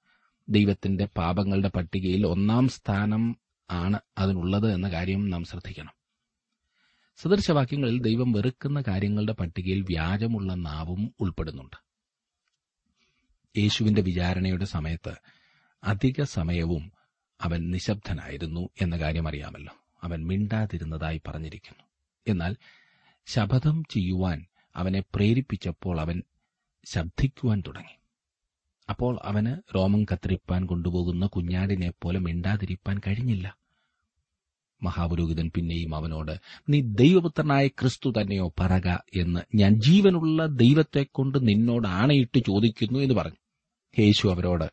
ദൈവത്തിന്റെ 0.49 1.05
പാപങ്ങളുടെ 1.05 1.69
പട്ടികയിൽ 1.69 2.27
ഒന്നാം 2.27 2.67
സ്ഥാനം 2.67 3.37
ആണ് 3.71 3.99
അതിനുള്ളത് 4.17 4.73
എന്ന 4.73 4.89
കാര്യം 4.89 5.29
നാം 5.29 5.43
ശ്രദ്ധിക്കണം. 5.43 5.91
സദൃശവാക്യങ്ങളിൽ 7.17 8.01
ദൈവം 8.01 8.31
വെറുക്കുന്ന 8.31 8.83
കാര്യങ്ങളുടെ 8.87 9.33
പട്ടികയിൽ 9.33 9.81
വ്യാജമുള്ള 9.81 10.53
നാവും 10.53 11.15
ഉൾപ്പെടുന്നുണ്ട്. 11.19 11.91
യേശുവിന്റെ 13.57 14.01
വിചാരണയുടെ 14.01 14.65
സമയത്ത് 14.65 15.13
അധിക 15.83 16.23
സമയവും 16.23 16.91
അവൻ 17.41 17.71
നിശബ്ദനായിരുന്നു 17.71 18.69
എന്ന 18.81 18.97
കാര്യം 18.97 19.27
അറിയാമല്ലോ. 19.27 19.75
അവൻ 20.03 20.27
മിണ്ടാതിരുന്നതായി 20.27 21.21
പറഞ്ഞിരിക്കുന്നു. 21.27 21.83
എന്നാൽ 22.27 22.55
ശപഥം 23.25 23.83
ചെയ്യുവാൻ 23.83 24.45
അവനെ 24.75 24.99
പ്രേരിപ്പിച്ചപ്പോൾ 24.99 26.01
അവൻ 26.01 26.23
ശബ്ദിക്കുവാൻ 26.85 27.63
തുടങ്ങി. 27.67 28.00
അപ്പോൾ 28.91 29.19
അവന് 29.23 29.75
രോമം 29.75 30.03
കത്തിരിപ്പാൻ 30.03 30.65
കൊണ്ടുപോകുന്ന 30.65 31.25
കുഞ്ഞാടിനെ 31.25 31.91
പോലെ 32.01 32.19
മിണ്ടാതിരിപ്പാൻ 32.19 33.01
കഴിഞ്ഞില്ല. 33.07 33.57
മഹാപുരോഹിതൻ 34.83 35.51
പിന്നെയും 35.55 35.95
അവനോട് 35.95 36.31
നീ 36.69 36.81
ദൈവപുത്രനായ 36.81 37.67
ക്രിസ്തു 37.67 38.09
തന്നെയോ 38.09 38.53
പറക 38.59 38.87
എന്ന് 39.15 39.39
ഞാൻ 39.55 39.81
ജീവനുള്ള 39.81 40.45
ദൈവത്തെക്കൊണ്ട് 40.45 41.47
നിന്നോട് 41.47 41.87
ആണയിട്ട് 41.87 42.39
ചോദിക്കുന്നു 42.39 42.99
എന്ന് 42.99 43.15
പറഞ്ഞു. 43.15 43.37
യേശു 43.99 44.27
അവരോട് 44.27 44.71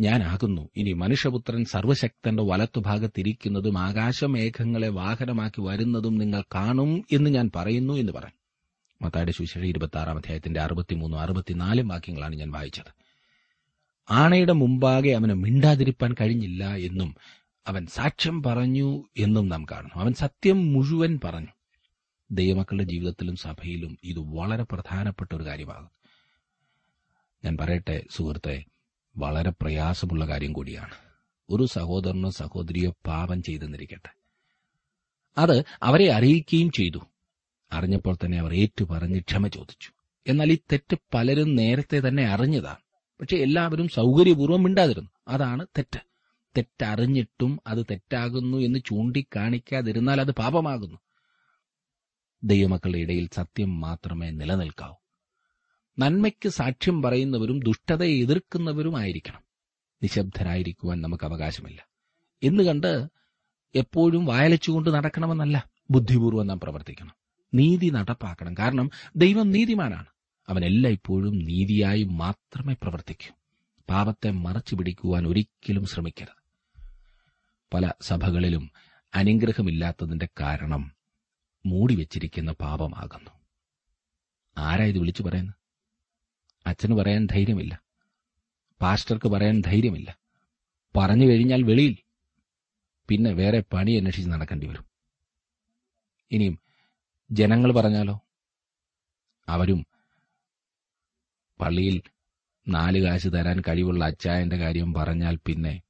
ഞാനാകുന്നു. 0.00 0.68
ഇനി 0.76 0.92
മനുഷ്യപുത്രൻ 0.92 1.64
സർവശക്തന്റെ 1.64 2.42
വലത്തുഭാഗത്തിരിക്കുന്നതും 2.42 3.78
ആകാശമേഘങ്ങളെ 3.78 4.88
വാഹനമാക്കി 4.88 5.62
വരുന്നതും 5.62 6.18
നിങ്ങൾ 6.18 6.42
കാണും 6.54 7.04
എന്ന് 7.12 7.30
ഞാൻ 7.30 7.50
പറയുന്നു 7.56 7.94
എന്ന് 7.94 8.12
പറഞ്ഞു. 8.12 8.38
മത്തായുടെ 9.02 9.32
സുവിശേഷം 9.32 9.66
ഇരുപത്തി 9.66 9.98
ആറാം 9.98 10.16
അധ്യായത്തിന്റെ 10.16 10.60
അറുപത്തിമൂന്നും 10.60 11.20
അറുപത്തിനാലും 11.20 11.88
വാക്യങ്ങളാണ് 11.88 12.34
ഞാൻ 12.34 12.50
വായിച്ചത്. 12.50 13.03
ആണയുടെ 14.10 14.52
മുമ്പാകെ 14.52 15.10
അവന് 15.10 15.32
മിണ്ടാതിരിപ്പാൻ 15.32 16.14
കഴിഞ്ഞില്ല 16.20 16.76
എന്നും 16.76 17.14
അവൻ 17.66 17.86
സാക്ഷ്യം 17.86 18.42
പറഞ്ഞു 18.42 19.04
എന്നും 19.16 19.48
നാം 19.48 19.64
കാണുന്നു. 19.64 20.02
അവൻ 20.02 20.12
സത്യം 20.12 20.72
മുഴുവൻ 20.72 21.20
പറഞ്ഞു. 21.24 21.46
ദൈവമക്കളുടെ 22.30 22.84
ജീവിതത്തിലും 22.84 23.36
സഭയിലും 23.36 23.98
ഇത് 24.04 24.18
വളരെ 24.18 24.62
പ്രധാനപ്പെട്ട 24.62 25.34
ഒരു 25.34 25.44
കാര്യമാകും. 25.44 25.90
ഞാൻ 27.44 27.56
പറയട്ടെ 27.60 28.04
സുഹൃത്തെ 28.10 28.64
വളരെ 29.16 29.50
പ്രയാസമുള്ള 29.50 30.28
കാര്യം 30.28 30.52
കൂടിയാണ്. 30.52 30.94
ഒരു 31.50 31.66
സഹോദരനോ 31.66 32.30
സഹോദരിയോ 32.30 32.96
പാപം 33.06 33.42
ചെയ്തെന്നിരിക്കട്ടെ. 33.42 34.14
അത് 35.38 35.64
അവരെ 35.82 36.12
അറിയിക്കുകയും 36.12 36.70
ചെയ്തു. 36.70 36.98
അറിഞ്ഞപ്പോൾ 37.72 38.16
തന്നെ 38.16 38.38
അവർ 38.38 38.54
ഏറ്റുപറഞ്ഞ് 38.54 39.20
ക്ഷമ 39.20 39.46
ചോദിച്ചു. 39.46 39.90
എന്നാൽ 40.26 40.52
ഈ 40.52 40.58
തെറ്റ് 40.72 40.96
പലരും 41.14 41.56
നേരത്തെ 41.56 42.08
തന്നെ 42.08 42.24
അറിഞ്ഞതാണ്. 42.24 42.83
പക്ഷെ 43.20 43.36
എല്ലാവരും 43.36 43.88
സൗകര്യപൂർവം 43.88 44.62
മിണ്ടാതിരുന്നു. 44.62 45.10
അതാണ് 45.28 45.66
തെറ്റ്. 45.66 46.00
തെറ്ററിഞ്ഞിട്ടും 46.56 47.60
അത് 47.66 47.86
തെറ്റാകുന്നു 47.90 48.58
എന്ന് 48.58 48.78
ചൂണ്ടിക്കാണിക്കാതിരുന്നാൽ 48.86 50.20
അത് 50.20 50.30
പാപമാകുന്നു. 50.30 50.98
ദൈവമക്കളുടെ 52.42 52.98
ഇടയിൽ 52.98 53.28
സത്യം 53.32 53.80
മാത്രമേ 53.80 54.30
നിലനിൽക്കാവൂ. 54.30 54.94
നന്മയ്ക്ക് 55.98 56.48
സാക്ഷ്യം 56.48 57.02
പറയുന്നവരും 57.02 57.60
ദുഷ്ടതയെ 57.60 58.22
എതിർക്കുന്നവരും 58.22 58.96
ആയിരിക്കണം. 58.96 59.42
നിശബ്ദരായിരിക്കുവാൻ 60.02 61.00
നമുക്ക് 61.00 61.24
അവകാശമില്ല. 61.24 61.86
എന്ന് 62.42 62.62
കണ്ട് 62.62 63.08
എപ്പോഴും 63.74 64.24
വായലച്ചുകൊണ്ട് 64.24 64.90
നടക്കണമെന്നല്ല. 64.90 65.70
ബുദ്ധിപൂർവം 65.90 66.46
നാം 66.46 66.60
പ്രവർത്തിക്കണം. 66.60 67.14
നീതി 67.54 67.86
നടപ്പാക്കണം. 67.86 68.54
കാരണം 68.54 68.90
ദൈവം 69.16 69.50
നീതിമാനാണ്. 69.50 70.06
അവൻ 70.48 70.64
എല്ലായ്പ്പോഴും 70.64 71.38
നീതിയായി 71.38 72.02
മാത്രമേ 72.02 72.74
പ്രവർത്തിക്കൂ. 72.82 73.34
പാപത്തെ 73.90 74.30
മറച്ചു 74.30 74.74
പിടിക്കുവാൻ 74.74 75.26
ഒരിക്കലും 75.26 75.86
ശ്രമിക്കരുത്. 75.86 76.44
പല 77.74 77.92
സഭകളിലും 78.02 78.70
അനുഗ്രഹമില്ലാത്തതിന്റെ 79.14 80.28
കാരണം 80.40 80.92
മൂടിവെച്ചിരിക്കുന്ന 81.66 82.52
പാപമാകുന്നു. 82.52 83.30
ആരാ 84.58 84.84
ഇത് 84.84 84.98
വിളിച്ചു 84.98 85.22
പറയുന്നത്? 85.22 85.54
അച്ഛന് 86.66 86.94
പറയാൻ 86.94 87.26
ധൈര്യമില്ല. 87.26 87.82
പാസ്റ്റർക്ക് 88.80 89.28
പറയാൻ 89.28 89.60
ധൈര്യമില്ല. 89.60 90.18
പറഞ്ഞു 90.96 91.26
കഴിഞ്ഞാൽ 91.26 91.62
വെളിയിൽ. 91.62 91.96
പിന്നെ 93.08 93.32
വേറെ 93.32 93.64
പണി 93.72 93.92
അന്വേഷിച്ച് 93.92 94.30
നടക്കേണ്ടി 94.30 94.66
വരും. 94.66 94.84
ഇനിയും 96.30 96.58
ജനങ്ങൾ 97.32 97.72
പറഞ്ഞാലോ? 97.72 98.20
അവരും 99.48 99.86
പള്ളിയിൽ 101.60 102.02
നാല് 102.68 102.98
കാശ് 102.98 103.28
തരാൻ 103.28 103.62
കഴിവുള്ള 103.68 104.04
അച്ചായന്റെ 104.04 104.56
കാര്യം 104.56 104.94
പറഞ്ഞാൽ 104.94 105.38
പിന്നെ 105.46 105.82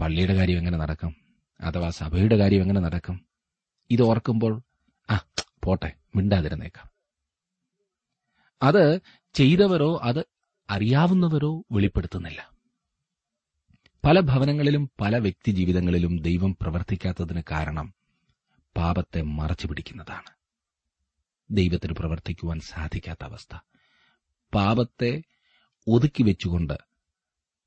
പള്ളിയുടെ 0.00 0.34
കാര്യം 0.34 0.58
എങ്ങനെ 0.58 0.78
നടക്കും? 0.78 1.16
അഥവാ 1.60 1.90
സഭയുടെ 1.90 2.36
കാര്യം 2.36 2.62
എങ്ങനെ 2.62 2.80
നടക്കും? 2.80 3.26
ഇത് 3.90 4.02
ഓർക്കുമ്പോൾ 4.02 4.62
ആ 5.10 5.20
പോട്ടെ 5.64 5.92
മിണ്ടാതിരുന്നേക്കാം. 6.16 6.90
അത് 8.62 9.00
ചെയ്തവരോ 9.34 10.00
അത് 10.02 10.24
അറിയാവുന്നവരോ 10.70 11.64
വെളിപ്പെടുത്തുന്നില്ല. 11.72 12.50
പല 14.04 14.20
ഭവനങ്ങളിലും 14.20 14.90
പല 15.00 15.18
വ്യക്തി 15.18 15.50
ജീവിതങ്ങളിലും 15.50 16.20
ദൈവം 16.20 16.56
പ്രവർത്തിക്കാത്തതിന് 16.60 17.42
കാരണം 17.50 17.94
പാപത്തെ 18.76 19.22
മറച്ചു 19.22 19.66
പിടിക്കുന്നതാണ്. 19.66 20.30
ദൈവത്തിന് 21.50 21.92
പ്രവർത്തിക്കുവാൻ 21.92 22.60
സാധിക്കാത്ത 22.60 23.24
അവസ്ഥ. 23.24 23.69
പാപത്തെ 24.54 25.22
ഒതുക്കി 25.86 26.22
വെച്ചുകൊണ്ട് 26.22 26.72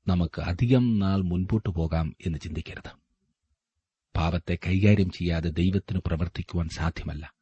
നമുക്ക് 0.08 0.40
അധികം 0.40 0.98
നാൾ 0.98 1.22
മുൻപോട്ട് 1.22 1.68
പോകാം 1.68 2.16
എന്ന് 2.26 2.38
ചിന്തിക്കരുത്. 2.38 2.90
പാപത്തെ 4.16 4.58
കൈകാര്യം 4.66 5.10
ചെയ്യാതെ 5.10 5.50
ദൈവത്തിന് 5.50 6.00
പ്രവർത്തിക്കുവാൻ 6.06 6.68
സാധ്യമല്ല. 6.68 7.34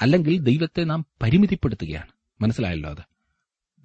അല്ലെങ്കിൽ 0.00 0.38
ദൈവത്തെ 0.38 0.84
നാം 0.84 1.06
പരിമിതിപ്പെടുത്തുകയാണ്. 1.22 2.10
മനസ്സിലായല്ലോ 2.40 2.90
അത്? 2.90 3.04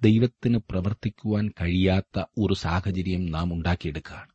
ദൈവത്തിന് 0.02 0.58
പ്രവർത്തിക്കുവാൻ 0.70 1.48
കഴിയാത്ത 1.48 2.24
ഒരു 2.38 2.54
സാഹചര്യം 2.54 3.30
നാം 3.30 3.52
ഉണ്ടാക്കിയെടുക്കുകയാണ്. 3.52 4.28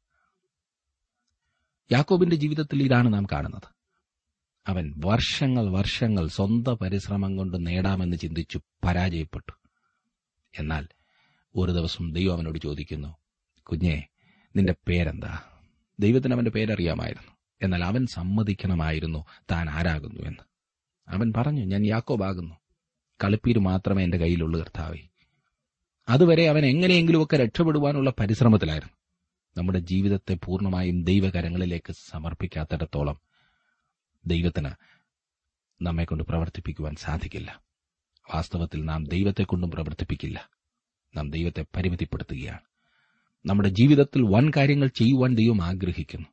യാക്കോബിന്റെ 1.91 2.36
ജീവിതത്തിൽ 2.36 2.84
ഇതാണ് 2.84 3.13
നാം 3.13 3.26
കാണുന്നത്. 3.26 3.76
അവൻ 4.67 4.94
വർഷങ്ങൾ 5.06 5.70
വർഷങ്ങൾ 5.70 6.28
സ്വന്തം 6.28 6.78
പരിശ്രമം 6.78 7.38
കൊണ്ട് 7.38 7.67
നേടാമെന്ന് 7.67 8.17
ചിന്തിച്ചു 8.17 8.62
പരാജയപ്പെട്ടു. 8.84 9.61
എന്നാൽ 10.60 10.88
ഒരു 11.56 11.72
ദിവസം 11.72 12.14
ദൈവം 12.14 12.34
അവനോട് 12.34 12.60
ചോദിക്കുന്നു 12.60 13.18
കുഞ്ഞെ 13.64 14.04
നിന്റെ 14.56 14.76
പേരെന്താ? 14.88 15.40
ദൈവത്തിന് 16.00 16.34
അവന്റെ 16.34 16.52
പേരറിയാമായിരുന്നു. 16.52 17.32
എന്നാൽ 17.62 17.84
അവൻ 17.84 18.08
സമ്മതിക്കണമായിരുന്നു 18.08 19.26
താൻ 19.52 19.70
ആരാകുന്നു 19.70 20.22
എന്ന്. 20.22 20.44
അവൻ 21.08 21.34
പറഞ്ഞു 21.38 21.66
ഞാൻ 21.66 21.86
യാക്കോബാകുന്നു. 21.86 22.56
കളിപ്പീര് 23.24 23.60
മാത്രമേ 23.60 24.04
എന്റെ 24.04 24.18
കയ്യിലുള്ളൂ 24.18 24.60
കർത്താവേ. 24.60 25.00
അതുവരെ 26.10 26.50
അവൻ 26.50 26.66
എങ്ങനെയെങ്കിലുമൊക്കെ 26.66 27.38
രക്ഷപ്പെടുവാനുള്ള 27.38 28.14
പരിശ്രമത്തിലായിരുന്നു. 28.20 28.94
നമ്മുടെ 29.58 29.80
ജീവിതത്തെ 29.80 30.38
പൂർണമായും 30.44 31.04
ദൈവകരങ്ങളിലേക്ക് 31.04 31.94
സമർപ്പിക്കാത്തിടത്തോളം 31.94 33.20
ദൈവത്തിന് 34.26 34.72
നമ്മെക്കൊണ്ട് 35.82 36.24
പ്രവർത്തിപ്പിക്കുവാൻ 36.24 36.96
സാധിക്കില്ല. 36.96 37.71
വാസ്തവത്തിൽ 38.34 38.86
നാം 38.86 39.04
ദൈവത്തെക്കൊണ്ടും 39.04 39.72
പ്രവർത്തിപ്പിക്കില്ല. 39.72 40.50
നാം 41.17 41.30
ദൈവത്തെ 41.30 41.65
പരിമിതിപ്പെടുത്തുകയാണ്. 41.76 42.60
നമ്മുടെ 43.46 43.70
ജീവിതത്തിൽ 43.70 44.22
വൻ 44.22 44.52
കാര്യങ്ങൾ 44.56 44.88
ചെയ്യുവാൻ 44.88 45.36
ദൈവം 45.36 45.63
ആഗ്രഹിക്കുന്നു. 45.63 46.28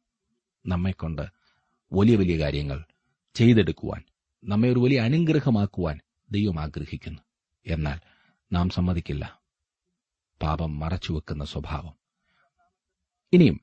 നമ്മെക്കൊണ്ട് 0.67 1.23
വലിയ 1.93 2.17
വലിയ 2.17 2.39
കാര്യങ്ങൾ 2.39 2.85
ചെയ്തെടുക്കുവാൻ 3.35 4.03
നമ്മെ 4.45 4.69
ഒരു 4.69 4.81
വലിയ 4.81 5.01
അനുഗ്രഹമാക്കുവാൻ 5.01 6.01
ദൈവം 6.31 6.61
ആഗ്രഹിക്കുന്നു. 6.61 7.19
എന്നാൽ 7.67 8.01
നാം 8.53 8.71
സമ്മതിക്കില്ല. 8.71 9.41
പാപം 10.43 10.79
മറച്ചുവെക്കുന്ന 10.79 11.45
സ്വഭാവം. 11.45 11.95
ഇനിയും 13.33 13.61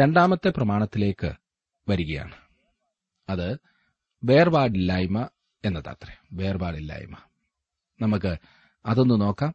രണ്ടാമത്തെ 0.00 0.48
പ്രമാണത്തിലേക്ക് 0.48 1.32
വരികയാണ്. 1.88 2.34
അത് 3.28 3.58
വേർപാടില്ലായ്മ 4.24 5.28
എന്നതത്രേ. 5.64 6.14
വേർപാടില്ലായ്മ. 6.32 7.16
നമുക്ക് 8.02 8.36
അതൊന്ന് 8.86 9.20
നോക്കാം. 9.20 9.54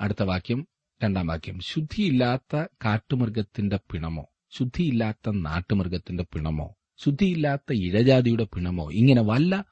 അടുത്ത 0.00 0.22
വാക്യം 0.22 0.68
രണ്ടാം 1.04 1.26
വാക്യം. 1.26 1.60
ശുദ്ധിയില്ലാത്ത 1.60 2.66
കാട്ടുമൃഗത്തിന്റെ 2.84 3.78
പിണമോ? 3.90 4.26
ശുദ്ധിയില്ലാത്ത 4.50 5.30
നാട്ടുമൃഗത്തിന്റെ 5.30 6.22
പിണമോ? 6.22 6.74
ശുദ്ധിയില്ലാത്ത 6.96 7.72
ഇഴജാതിയുടെ 7.72 8.44
പിണമോ? 8.44 8.90
ഇങ്ങനെ 8.92 9.22
വല്ല 9.22 9.64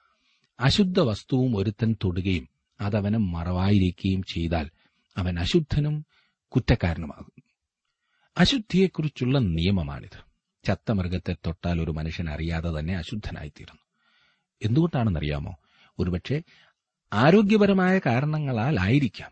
അശുദ്ധ 0.61 1.01
വസ്തുവും 1.01 1.57
ഒരുത്തൻ 1.57 1.97
തൊടുകയും 2.05 2.49
അതവന് 2.81 3.17
മറവായിരിക്കുകയും 3.17 4.23
ചെയ്താൽ 4.23 4.71
അവൻ 5.17 5.41
അശുദ്ധനും 5.41 6.07
കുറ്റക്കാരനുമാകും. 6.49 7.43
അശുദ്ധിയെക്കുറിച്ചുള്ള 8.39 9.39
നിയമമാണിത്. 9.39 10.29
ചത്ത 10.65 10.93
മൃഗത്തെ 10.93 11.37
തൊട്ടാൽ 11.47 11.81
ഒരു 11.81 11.91
മനുഷ്യൻ 11.91 12.31
അറിയാതെ 12.31 12.81
തന്നെ 12.81 12.97
അശുദ്ധനായിത്തീരുന്നു. 12.97 13.83
എന്തുകൊണ്ടാണെന്നറിയാമോ? 14.65 15.57
ഒരുപക്ഷെ 15.99 16.43
ആരോഗ്യപരമായ 17.13 17.99
കാരണങ്ങളാൽ 17.99 18.81
ആയിരിക്കാം 18.81 19.31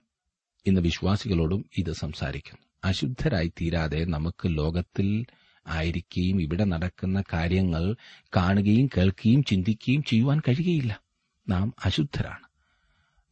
ഇന്ന് 0.66 0.80
വിശ്വാസികളോടും 0.80 1.64
ഇത് 1.78 1.92
സംസാരിക്കുന്നു. 1.92 2.66
അശുദ്ധരായി 2.84 3.52
തീരാതെ 3.60 4.04
നമുക്ക് 4.04 4.46
ലോകത്തിൽ 4.46 5.24
ആയിരിക്കുകയും 5.66 6.42
ഇവിടെ 6.42 6.64
നടക്കുന്ന 6.64 7.22
കാര്യങ്ങൾ 7.32 7.96
കാണുകയും 8.36 8.86
കേൾക്കുകയും 8.86 9.44
ചിന്തിക്കുകയും 9.44 10.02
ചെയ്യുവാൻ 10.02 10.40
കഴിയുകയില്ല. 10.40 11.00
നാം 11.48 11.74
അശുദ്ധരാണ്. 11.84 12.46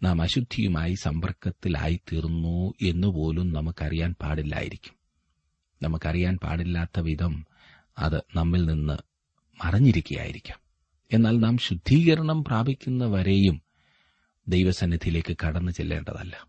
നാം 0.02 0.22
അശുദ്ധിയുമായി 0.22 0.94
സമ്പർക്കത്തിലായിത്തീർന്നു 0.94 2.74
എന്നുപോലും 2.88 3.52
നമുക്കറിയാൻ 3.52 4.14
പാടില്ലായിരിക്കും. 4.22 4.94
നമുക്കറിയാൻ 5.82 6.38
പാടില്ലാത്ത 6.42 7.00
വിധം 7.00 7.44
അത് 7.98 8.22
നമ്മിൽ 8.36 8.64
നിന്ന് 8.64 8.98
മറഞ്ഞിരിക്കുകയായിരിക്കാം. 9.64 10.58
എന്നാൽ 11.12 11.38
നാം 11.38 11.58
ശുദ്ധീകരണം 11.58 12.44
പ്രാപിക്കുന്നവരെയും 12.44 13.63
ദൈവസന്നിധിയിലേക്ക് 14.48 15.36
കടന്നു 15.46 15.72
ചെല്ലേണ്ടതല്ല. 15.72 16.46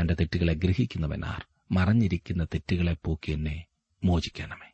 തന്റെ 0.00 0.14
തെറ്റുകളെ 0.14 0.54
ഗ്രഹിക്കുന്നവനാർ 0.54 1.46
മറഞ്ഞിരിക്കുന്ന 1.72 2.44
തെറ്റുകളെ 2.44 2.96
പോക്കി 3.04 3.32
എന്നെ 3.32 3.64
മോചിക്കണമേ. 4.04 4.72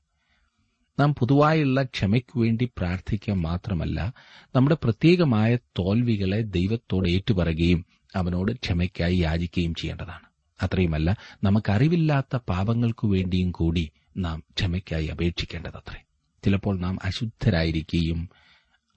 നാം 1.00 1.14
പൊതുവായുള്ള 1.14 1.82
ക്ഷമയ്ക്കു 1.82 2.40
വേണ്ടി 2.40 2.64
പ്രാർത്ഥിക്കുക 2.78 3.34
മാത്രമല്ല 3.34 4.12
നമ്മുടെ 4.56 4.76
പ്രത്യേകമായ 4.84 5.56
തോൽവികളെ 5.56 6.42
ദൈവത്തോട് 6.42 7.08
ഏറ്റുപറയുകയും 7.08 7.86
അവനോട് 8.16 8.52
ക്ഷമയ്ക്കായി 8.52 9.16
യാചിക്കുകയും 9.16 9.74
ചെയ്യേണ്ടതാണ്. 9.74 10.32
അത്രയുമല്ല 10.62 11.16
നമുക്കറിവില്ലാത്ത 11.44 12.36
പാപങ്ങൾക്കു 12.36 13.06
വേണ്ടിയും 13.06 13.50
കൂടി 13.50 13.90
നാം 14.16 14.44
ക്ഷമയ്ക്കായി 14.58 15.06
അപേക്ഷിക്കേണ്ടതത്രേ. 15.06 16.02
ചിലപ്പോൾ 16.44 16.78
നാം 16.78 16.98
അശുദ്ധരായിരിക്കുകയും 17.04 18.28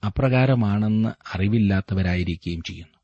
അപ്രകാരമാണെന്ന് 0.06 1.08
അറിവില്ലാത്തവരായിരിക്കുകയും 1.34 2.62
ചെയ്യുന്നു. 2.62 2.95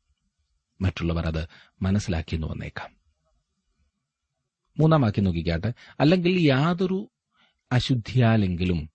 മറ്റുള്ളവർ 0.81 1.27
അത് 1.27 1.47
മനസ്സിലാക്കിയെന്ന് 1.81 2.47
വന്നേക്കാം. 2.47 2.89
മൂന്നാം 4.79 5.01
വാക്യം 5.01 5.23
നോക്കിക്കാട്ടെ. 5.23 5.73
അല്ലെങ്കിൽ 5.99 6.41
യാതൊരു 6.41 7.09
അശുദ്ധിയാലെങ്കിലും 7.71 8.89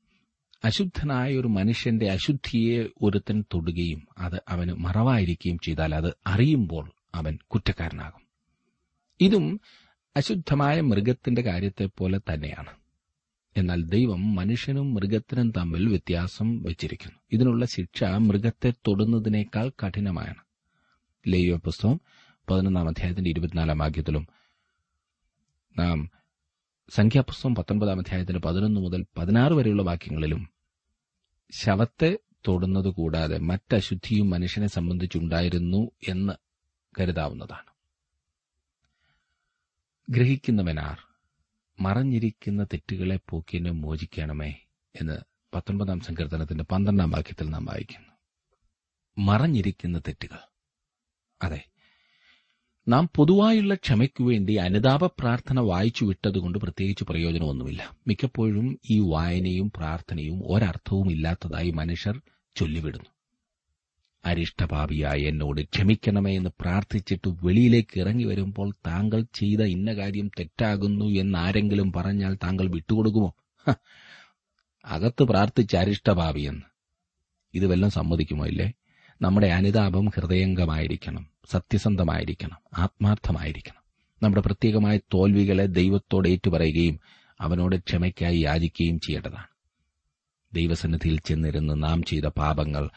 അശുദ്ധനായ 0.65 1.37
ഒരു 1.37 1.49
മനുഷ്യന്റെ 1.49 2.11
അശുദ്ധിയെ 2.11 2.85
ഒരുത്തൻ 3.03 3.45
തൊടുകയും 3.55 4.09
അത് 4.19 4.43
അവന് 4.49 4.73
മറവായിരിക്കുകയും 4.73 5.59
ചെയ്താൽ 5.59 5.95
അത് 5.95 6.15
അറിയുമ്പോൾ 6.27 6.91
അവൻ 7.15 7.39
കുറ്റക്കാരനാകും. 7.47 8.29
ഇതും 9.21 9.61
അശുദ്ധമായ 10.17 10.81
മൃഗത്തിന്റെ 10.81 11.43
കാര്യത്തെ 11.43 11.89
പോലെ 11.99 12.19
തന്നെയാണ്. 12.19 12.71
എന്നാൽ 13.57 13.83
ദൈവം 13.83 14.35
മനുഷ്യനും 14.35 14.95
മൃഗത്തിനും 14.95 15.51
തമ്മിൽ 15.51 15.89
വ്യത്യാസം 15.89 16.63
വച്ചിരിക്കുന്നു. 16.63 17.19
ഇതിനുള്ള 17.33 17.65
ശിക്ഷ 17.65 18.05
മൃഗത്തെ 18.05 18.71
തൊടുന്നതിനേക്കാൾ 18.71 19.69
കഠിനമാണ്. 19.69 20.48
ലേയോ 21.29 21.57
പുസ്തകം 21.57 22.01
പതിനൊന്നാം 22.51 22.89
അധ്യായത്തിന്റെ 22.89 23.31
ഇരുപത്തിനാലാം 23.31 23.79
വാക്യത്തിലും. 23.79 24.29
നാം 25.79 26.11
സംഖ്യാപുസ്തകം 26.91 27.55
പത്തൊൻപതാം 27.55 27.99
അധ്യായത്തിന്റെ 27.99 28.41
പതിനൊന്ന് 28.41 28.81
മുതൽ 28.81 29.07
പതിനാറ് 29.19 29.53
വരെയുള്ള 29.53 29.83
വാക്യങ്ങളിലും 29.83 30.49
ശവത്തെ 31.51 32.19
തൊടുന്നത് 32.49 32.89
കൂടാതെ 32.89 33.39
മറ്റശുദ്ധിയും 33.39 34.31
മനുഷ്യനെ 34.31 34.67
സംബന്ധിച്ചുണ്ടായിരുന്നു 34.67 35.91
എന്ന് 36.09 36.33
കരുതാവുന്നതാണ്. 37.01 37.71
ഗ്രഹിക്കുന്നവനാർ 40.11 40.99
മറഞ്ഞിരിക്കുന്ന 41.81 42.65
തെറ്റുകളെ 42.65 43.21
പോക്കിനെ 43.29 43.71
മോചിക്കണമേ 43.71 44.55
എന്ന് 45.01 45.19
പത്തൊൻപതാം 45.55 46.01
സങ്കീർത്തനത്തിന്റെ 46.01 46.65
പന്ത്രണ്ടാം 46.65 47.11
വാക്യത്തിൽ 47.11 47.51
നാം 47.51 47.65
വായിക്കുന്നു. 47.65 48.09
മറഞ്ഞിരിക്കുന്ന 49.19 49.99
തെറ്റുകൾ. 49.99 50.39
അതെ. 51.43 51.65
നാം 52.89 53.11
പൊതുവായുള്ള 53.17 53.75
ക്ഷമയ്ക്കു 53.75 54.25
വേണ്ടി 54.25 54.55
അനുതാപ 54.55 55.07
പ്രാർത്ഥന 55.07 55.61
വായിച്ചു 55.61 56.05
വിട്ടതുകൊണ്ട് 56.05 56.59
പ്രത്യേകിച്ച് 56.59 57.05
പ്രയോജനമൊന്നുമില്ല. 57.05 57.97
മിക്കപ്പോഴും 58.09 58.79
ഈ 58.91 58.99
വായനയും 58.99 59.73
പ്രാർത്ഥനയും 59.77 60.43
ഒരർത്ഥവും 60.47 61.11
ഇല്ലാത്തതായി 61.11 61.71
മനുഷ്യർ 61.71 62.21
ചൊല്ലിവിടുന്നു. 62.57 63.11
അരിഷ്ടപാപിയായ 64.25 65.17
എന്നോട് 65.17 65.61
ക്ഷമിക്കണമേ 65.61 66.37
എന്ന് 66.37 66.51
പ്രാർത്ഥിച്ചിട്ട് 66.61 67.29
വെളിയിലേക്ക് 67.29 68.01
ഇറങ്ങി 68.01 68.25
വരുമ്പോൾ 68.25 68.75
താങ്കൾ 68.87 69.25
ചെയ്ത 69.35 69.61
ഇന്ന 69.61 69.93
കാര്യം 69.93 70.29
തെറ്റാകുന്നു 70.29 71.05
എന്നാരെങ്കിലും 71.05 71.93
പറഞ്ഞാൽ 71.93 72.35
താങ്കൾ 72.35 72.71
വിട്ടുകൊടുക്കുമോ? 72.71 73.35
അകത്ത് 74.85 75.23
പ്രാർത്ഥിച്ച 75.23 75.77
അരിഷ്ടപാപിയെന്ന്. 75.77 76.63
ഇത് 77.55 77.67
വല്ലതും 77.67 77.91
സമ്മതിക്കുമോ 77.91 78.47
ഇല്ലേ? 78.47 78.73
നമ്മുടെ 79.23 79.47
അനുതാപം 79.47 80.07
ഹൃദയംഗമായിരിക്കണം 80.07 81.31
സത്യസന്ധമായിരിക്കണം 81.51 82.57
ആത്മാർത്ഥമായിരിക്കണം. 82.79 83.83
നമ്മുടെ 84.23 84.43
പ്രത്യേകമായ 84.47 84.97
തോൽവികളെ 84.97 85.67
ദൈവത്തോട് 85.67 86.29
ഏറ്റുപറയുകയും 86.29 87.01
അവനോട് 87.41 87.77
ക്ഷമയ്ക്കായി 87.77 88.39
യാചിക്കുകയും 88.39 89.01
ചെയ്യേണ്ടതാണ്. 89.01 89.47
ദൈവസന്നിധിയിൽ 90.53 91.21
ചെന്നിരുന്ന് 91.21 91.83
നാം 91.83 92.03
ചെയ്ത 92.03 92.25
പാപങ്ങൾ 92.25 92.91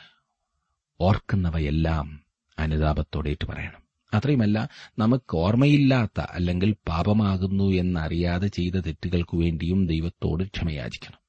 ഓർക്കുന്നവയെല്ലാം 1.02 2.22
അനുതാപത്തോടെ 2.60 3.30
ഏറ്റുപറയണം. 3.30 3.82
അത്രയുമല്ല 4.14 4.70
നമുക്ക് 5.00 5.38
ഓർമ്മയില്ലാത്ത 5.38 6.22
അല്ലെങ്കിൽ 6.22 6.76
പാപമാകുന്നു 6.88 7.64
എന്നറിയാതെ 7.64 8.48
ചെയ്ത 8.48 8.74
തെറ്റുകൾക്കു 8.74 9.38
വേണ്ടിയും 9.38 9.88
ദൈവത്തോട് 9.88 10.44
ക്ഷമയാചിക്കണം. 10.44 11.20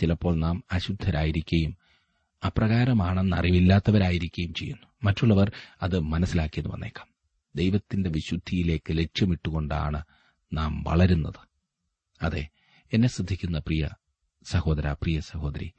ചിലപ്പോൾ 0.00 0.36
നാം 0.36 0.64
അശുദ്ധരായിരിക്കുകയും 0.72 1.76
അപ്രകാരമാണെന്ന് 2.44 3.36
അറിവില്ലാത്തവരായിരിക്കുകയും 3.36 4.54
ചെയ്യുന്നു. 4.54 4.86
മറ്റുള്ളവർ 5.02 5.52
അത് 5.82 6.00
മനസ്സിലാക്കിയെന്ന് 6.00 6.74
വന്നേക്കാം. 6.74 7.06
ദൈവത്തിന്റെ 7.56 8.10
വിശുദ്ധിയിലേക്ക് 8.10 8.98
ലക്ഷ്യമിട്ടുകൊണ്ടാണ് 8.98 10.02
നാം 10.52 10.82
വളരുന്നത്. 10.82 11.48
അതെ 12.22 12.48
എന്നെ 12.92 13.08
ശ്രദ്ധിക്കുന്ന 13.08 13.58
പ്രിയ 13.58 13.88
സഹോദര 14.44 14.92
പ്രിയ 14.92 15.20
സഹോദരി 15.20 15.72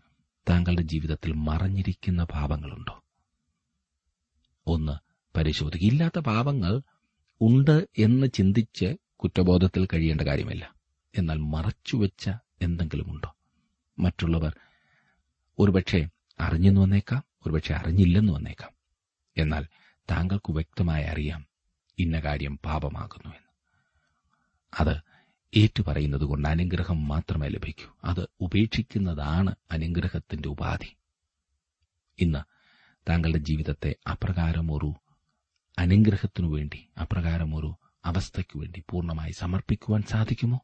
താങ്കളുടെ 0.50 0.82
ജീവിതത്തിൽ 0.82 1.34
മറഞ്ഞിരിക്കുന്ന 1.34 2.24
പാപങ്ങളുണ്ടോ 2.24 3.04
ഒന്ന് 4.68 4.98
പരിശോധിക്കുക. 5.38 5.88
ഇല്ലാത്ത 5.88 6.20
പാപങ്ങൾ 6.20 6.82
ഉണ്ട് 7.42 7.88
എന്ന് 7.98 8.28
ചിന്തിച്ച് 8.28 8.98
കുറ്റബോധത്തിൽ 9.16 9.86
കഴിയേണ്ട 9.86 10.22
കാര്യമില്ല. 10.22 10.74
എന്നാൽ 11.18 11.38
മറച്ചുവെച്ച 11.38 12.30
എന്തെങ്കിലുമുണ്ടോ? 12.62 13.36
മറ്റുള്ളവർ 14.00 14.56
ഒരുപക്ഷെ 15.60 16.08
അറിഞ്ഞെന്ന് 16.40 16.82
വന്നേക്കാം 16.82 17.24
ഒരുപക്ഷെ 17.46 17.74
അറിഞ്ഞില്ലെന്ന് 17.74 18.34
വന്നേക്കാം. 18.34 18.72
എന്നാൽ 19.38 19.68
താങ്കൾക്ക് 20.12 20.52
വ്യക്തമായി 20.52 21.04
അറിയാം 21.04 21.46
ഇന്ന 22.00 22.20
കാര്യം 22.20 22.60
പാപമാകുന്നു 22.66 23.36
എന്ന്. 23.36 23.48
അത് 24.80 25.02
ഏറ്റുപറയുന്നത് 25.58 26.22
കൊണ്ട് 26.22 26.50
അനുഗ്രഹം 26.50 27.08
മാത്രമേ 27.08 27.48
ലഭിക്കൂ. 27.48 27.96
അത് 28.04 28.28
ഉപേക്ഷിക്കുന്നതാണ് 28.40 29.56
അനുഗ്രഹത്തിന്റെ 29.72 30.50
ഉപാധി. 30.50 30.96
ഇന്ന് 32.20 32.40
താങ്കളുടെ 33.10 33.38
ജീവിതത്തെ 33.38 33.96
അപ്രകാരം 34.12 34.74
ഒരു 34.74 34.94
അനുഗ്രഹത്തിനു 35.80 36.48
വേണ്ടി 36.48 36.88
അപ്രകാരം 37.02 37.56
ഒരു 37.56 37.76
അവസ്ഥയ്ക്കു 38.06 38.60
വേണ്ടി 38.60 38.84
പൂർണമായി 38.90 39.32
സമർപ്പിക്കുവാൻ 39.32 40.02
സാധിക്കുമോ? 40.02 40.60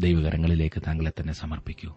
ദൈവകരങ്ങളിലേക്ക് 0.00 0.82
താങ്കളെ 0.86 1.12
തന്നെ 1.20 1.32
സമർപ്പിക്കൂ. 1.32 1.96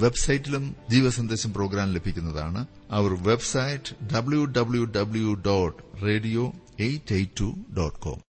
വെബ്സൈറ്റിലും 0.00 0.76
ജീവസന്ദേശം 0.90 1.52
പ്രോഗ്രാം 1.52 1.92
ലഭിക്കുന്നതാണ്. 1.92 2.66
അവർ 2.90 3.14
website 3.22 4.14
W 4.14 4.44
W 4.44 4.84
W 4.84 5.34
dot 5.46 6.02
radio 6.02 6.52
eight 6.80 7.14
eight 7.14 7.40
two 7.40 7.54
dot 7.76 7.98
com 7.98 8.27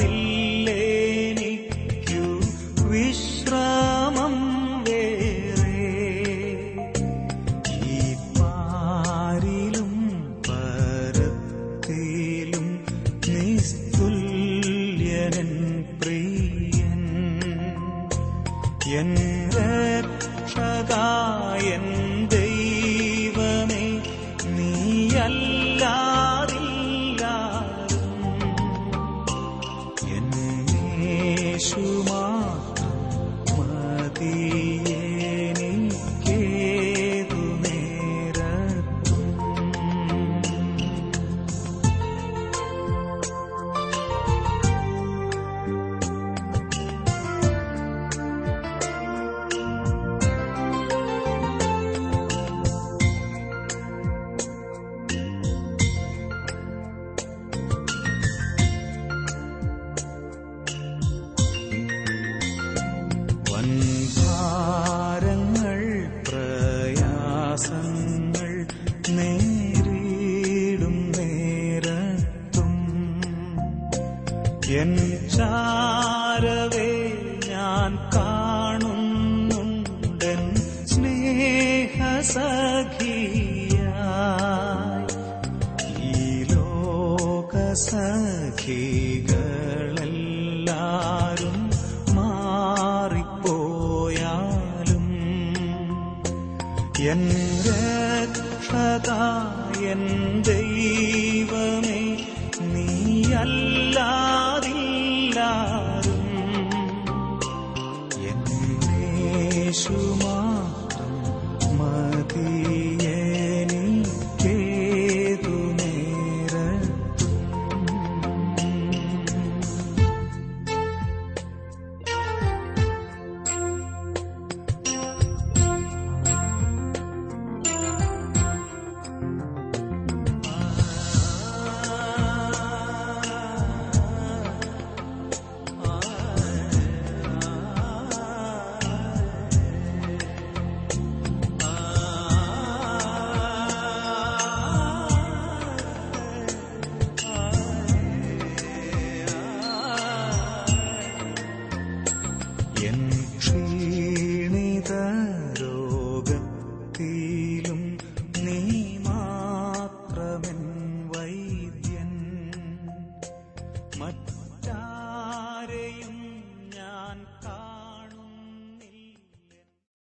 நிலாவில் 0.00 0.27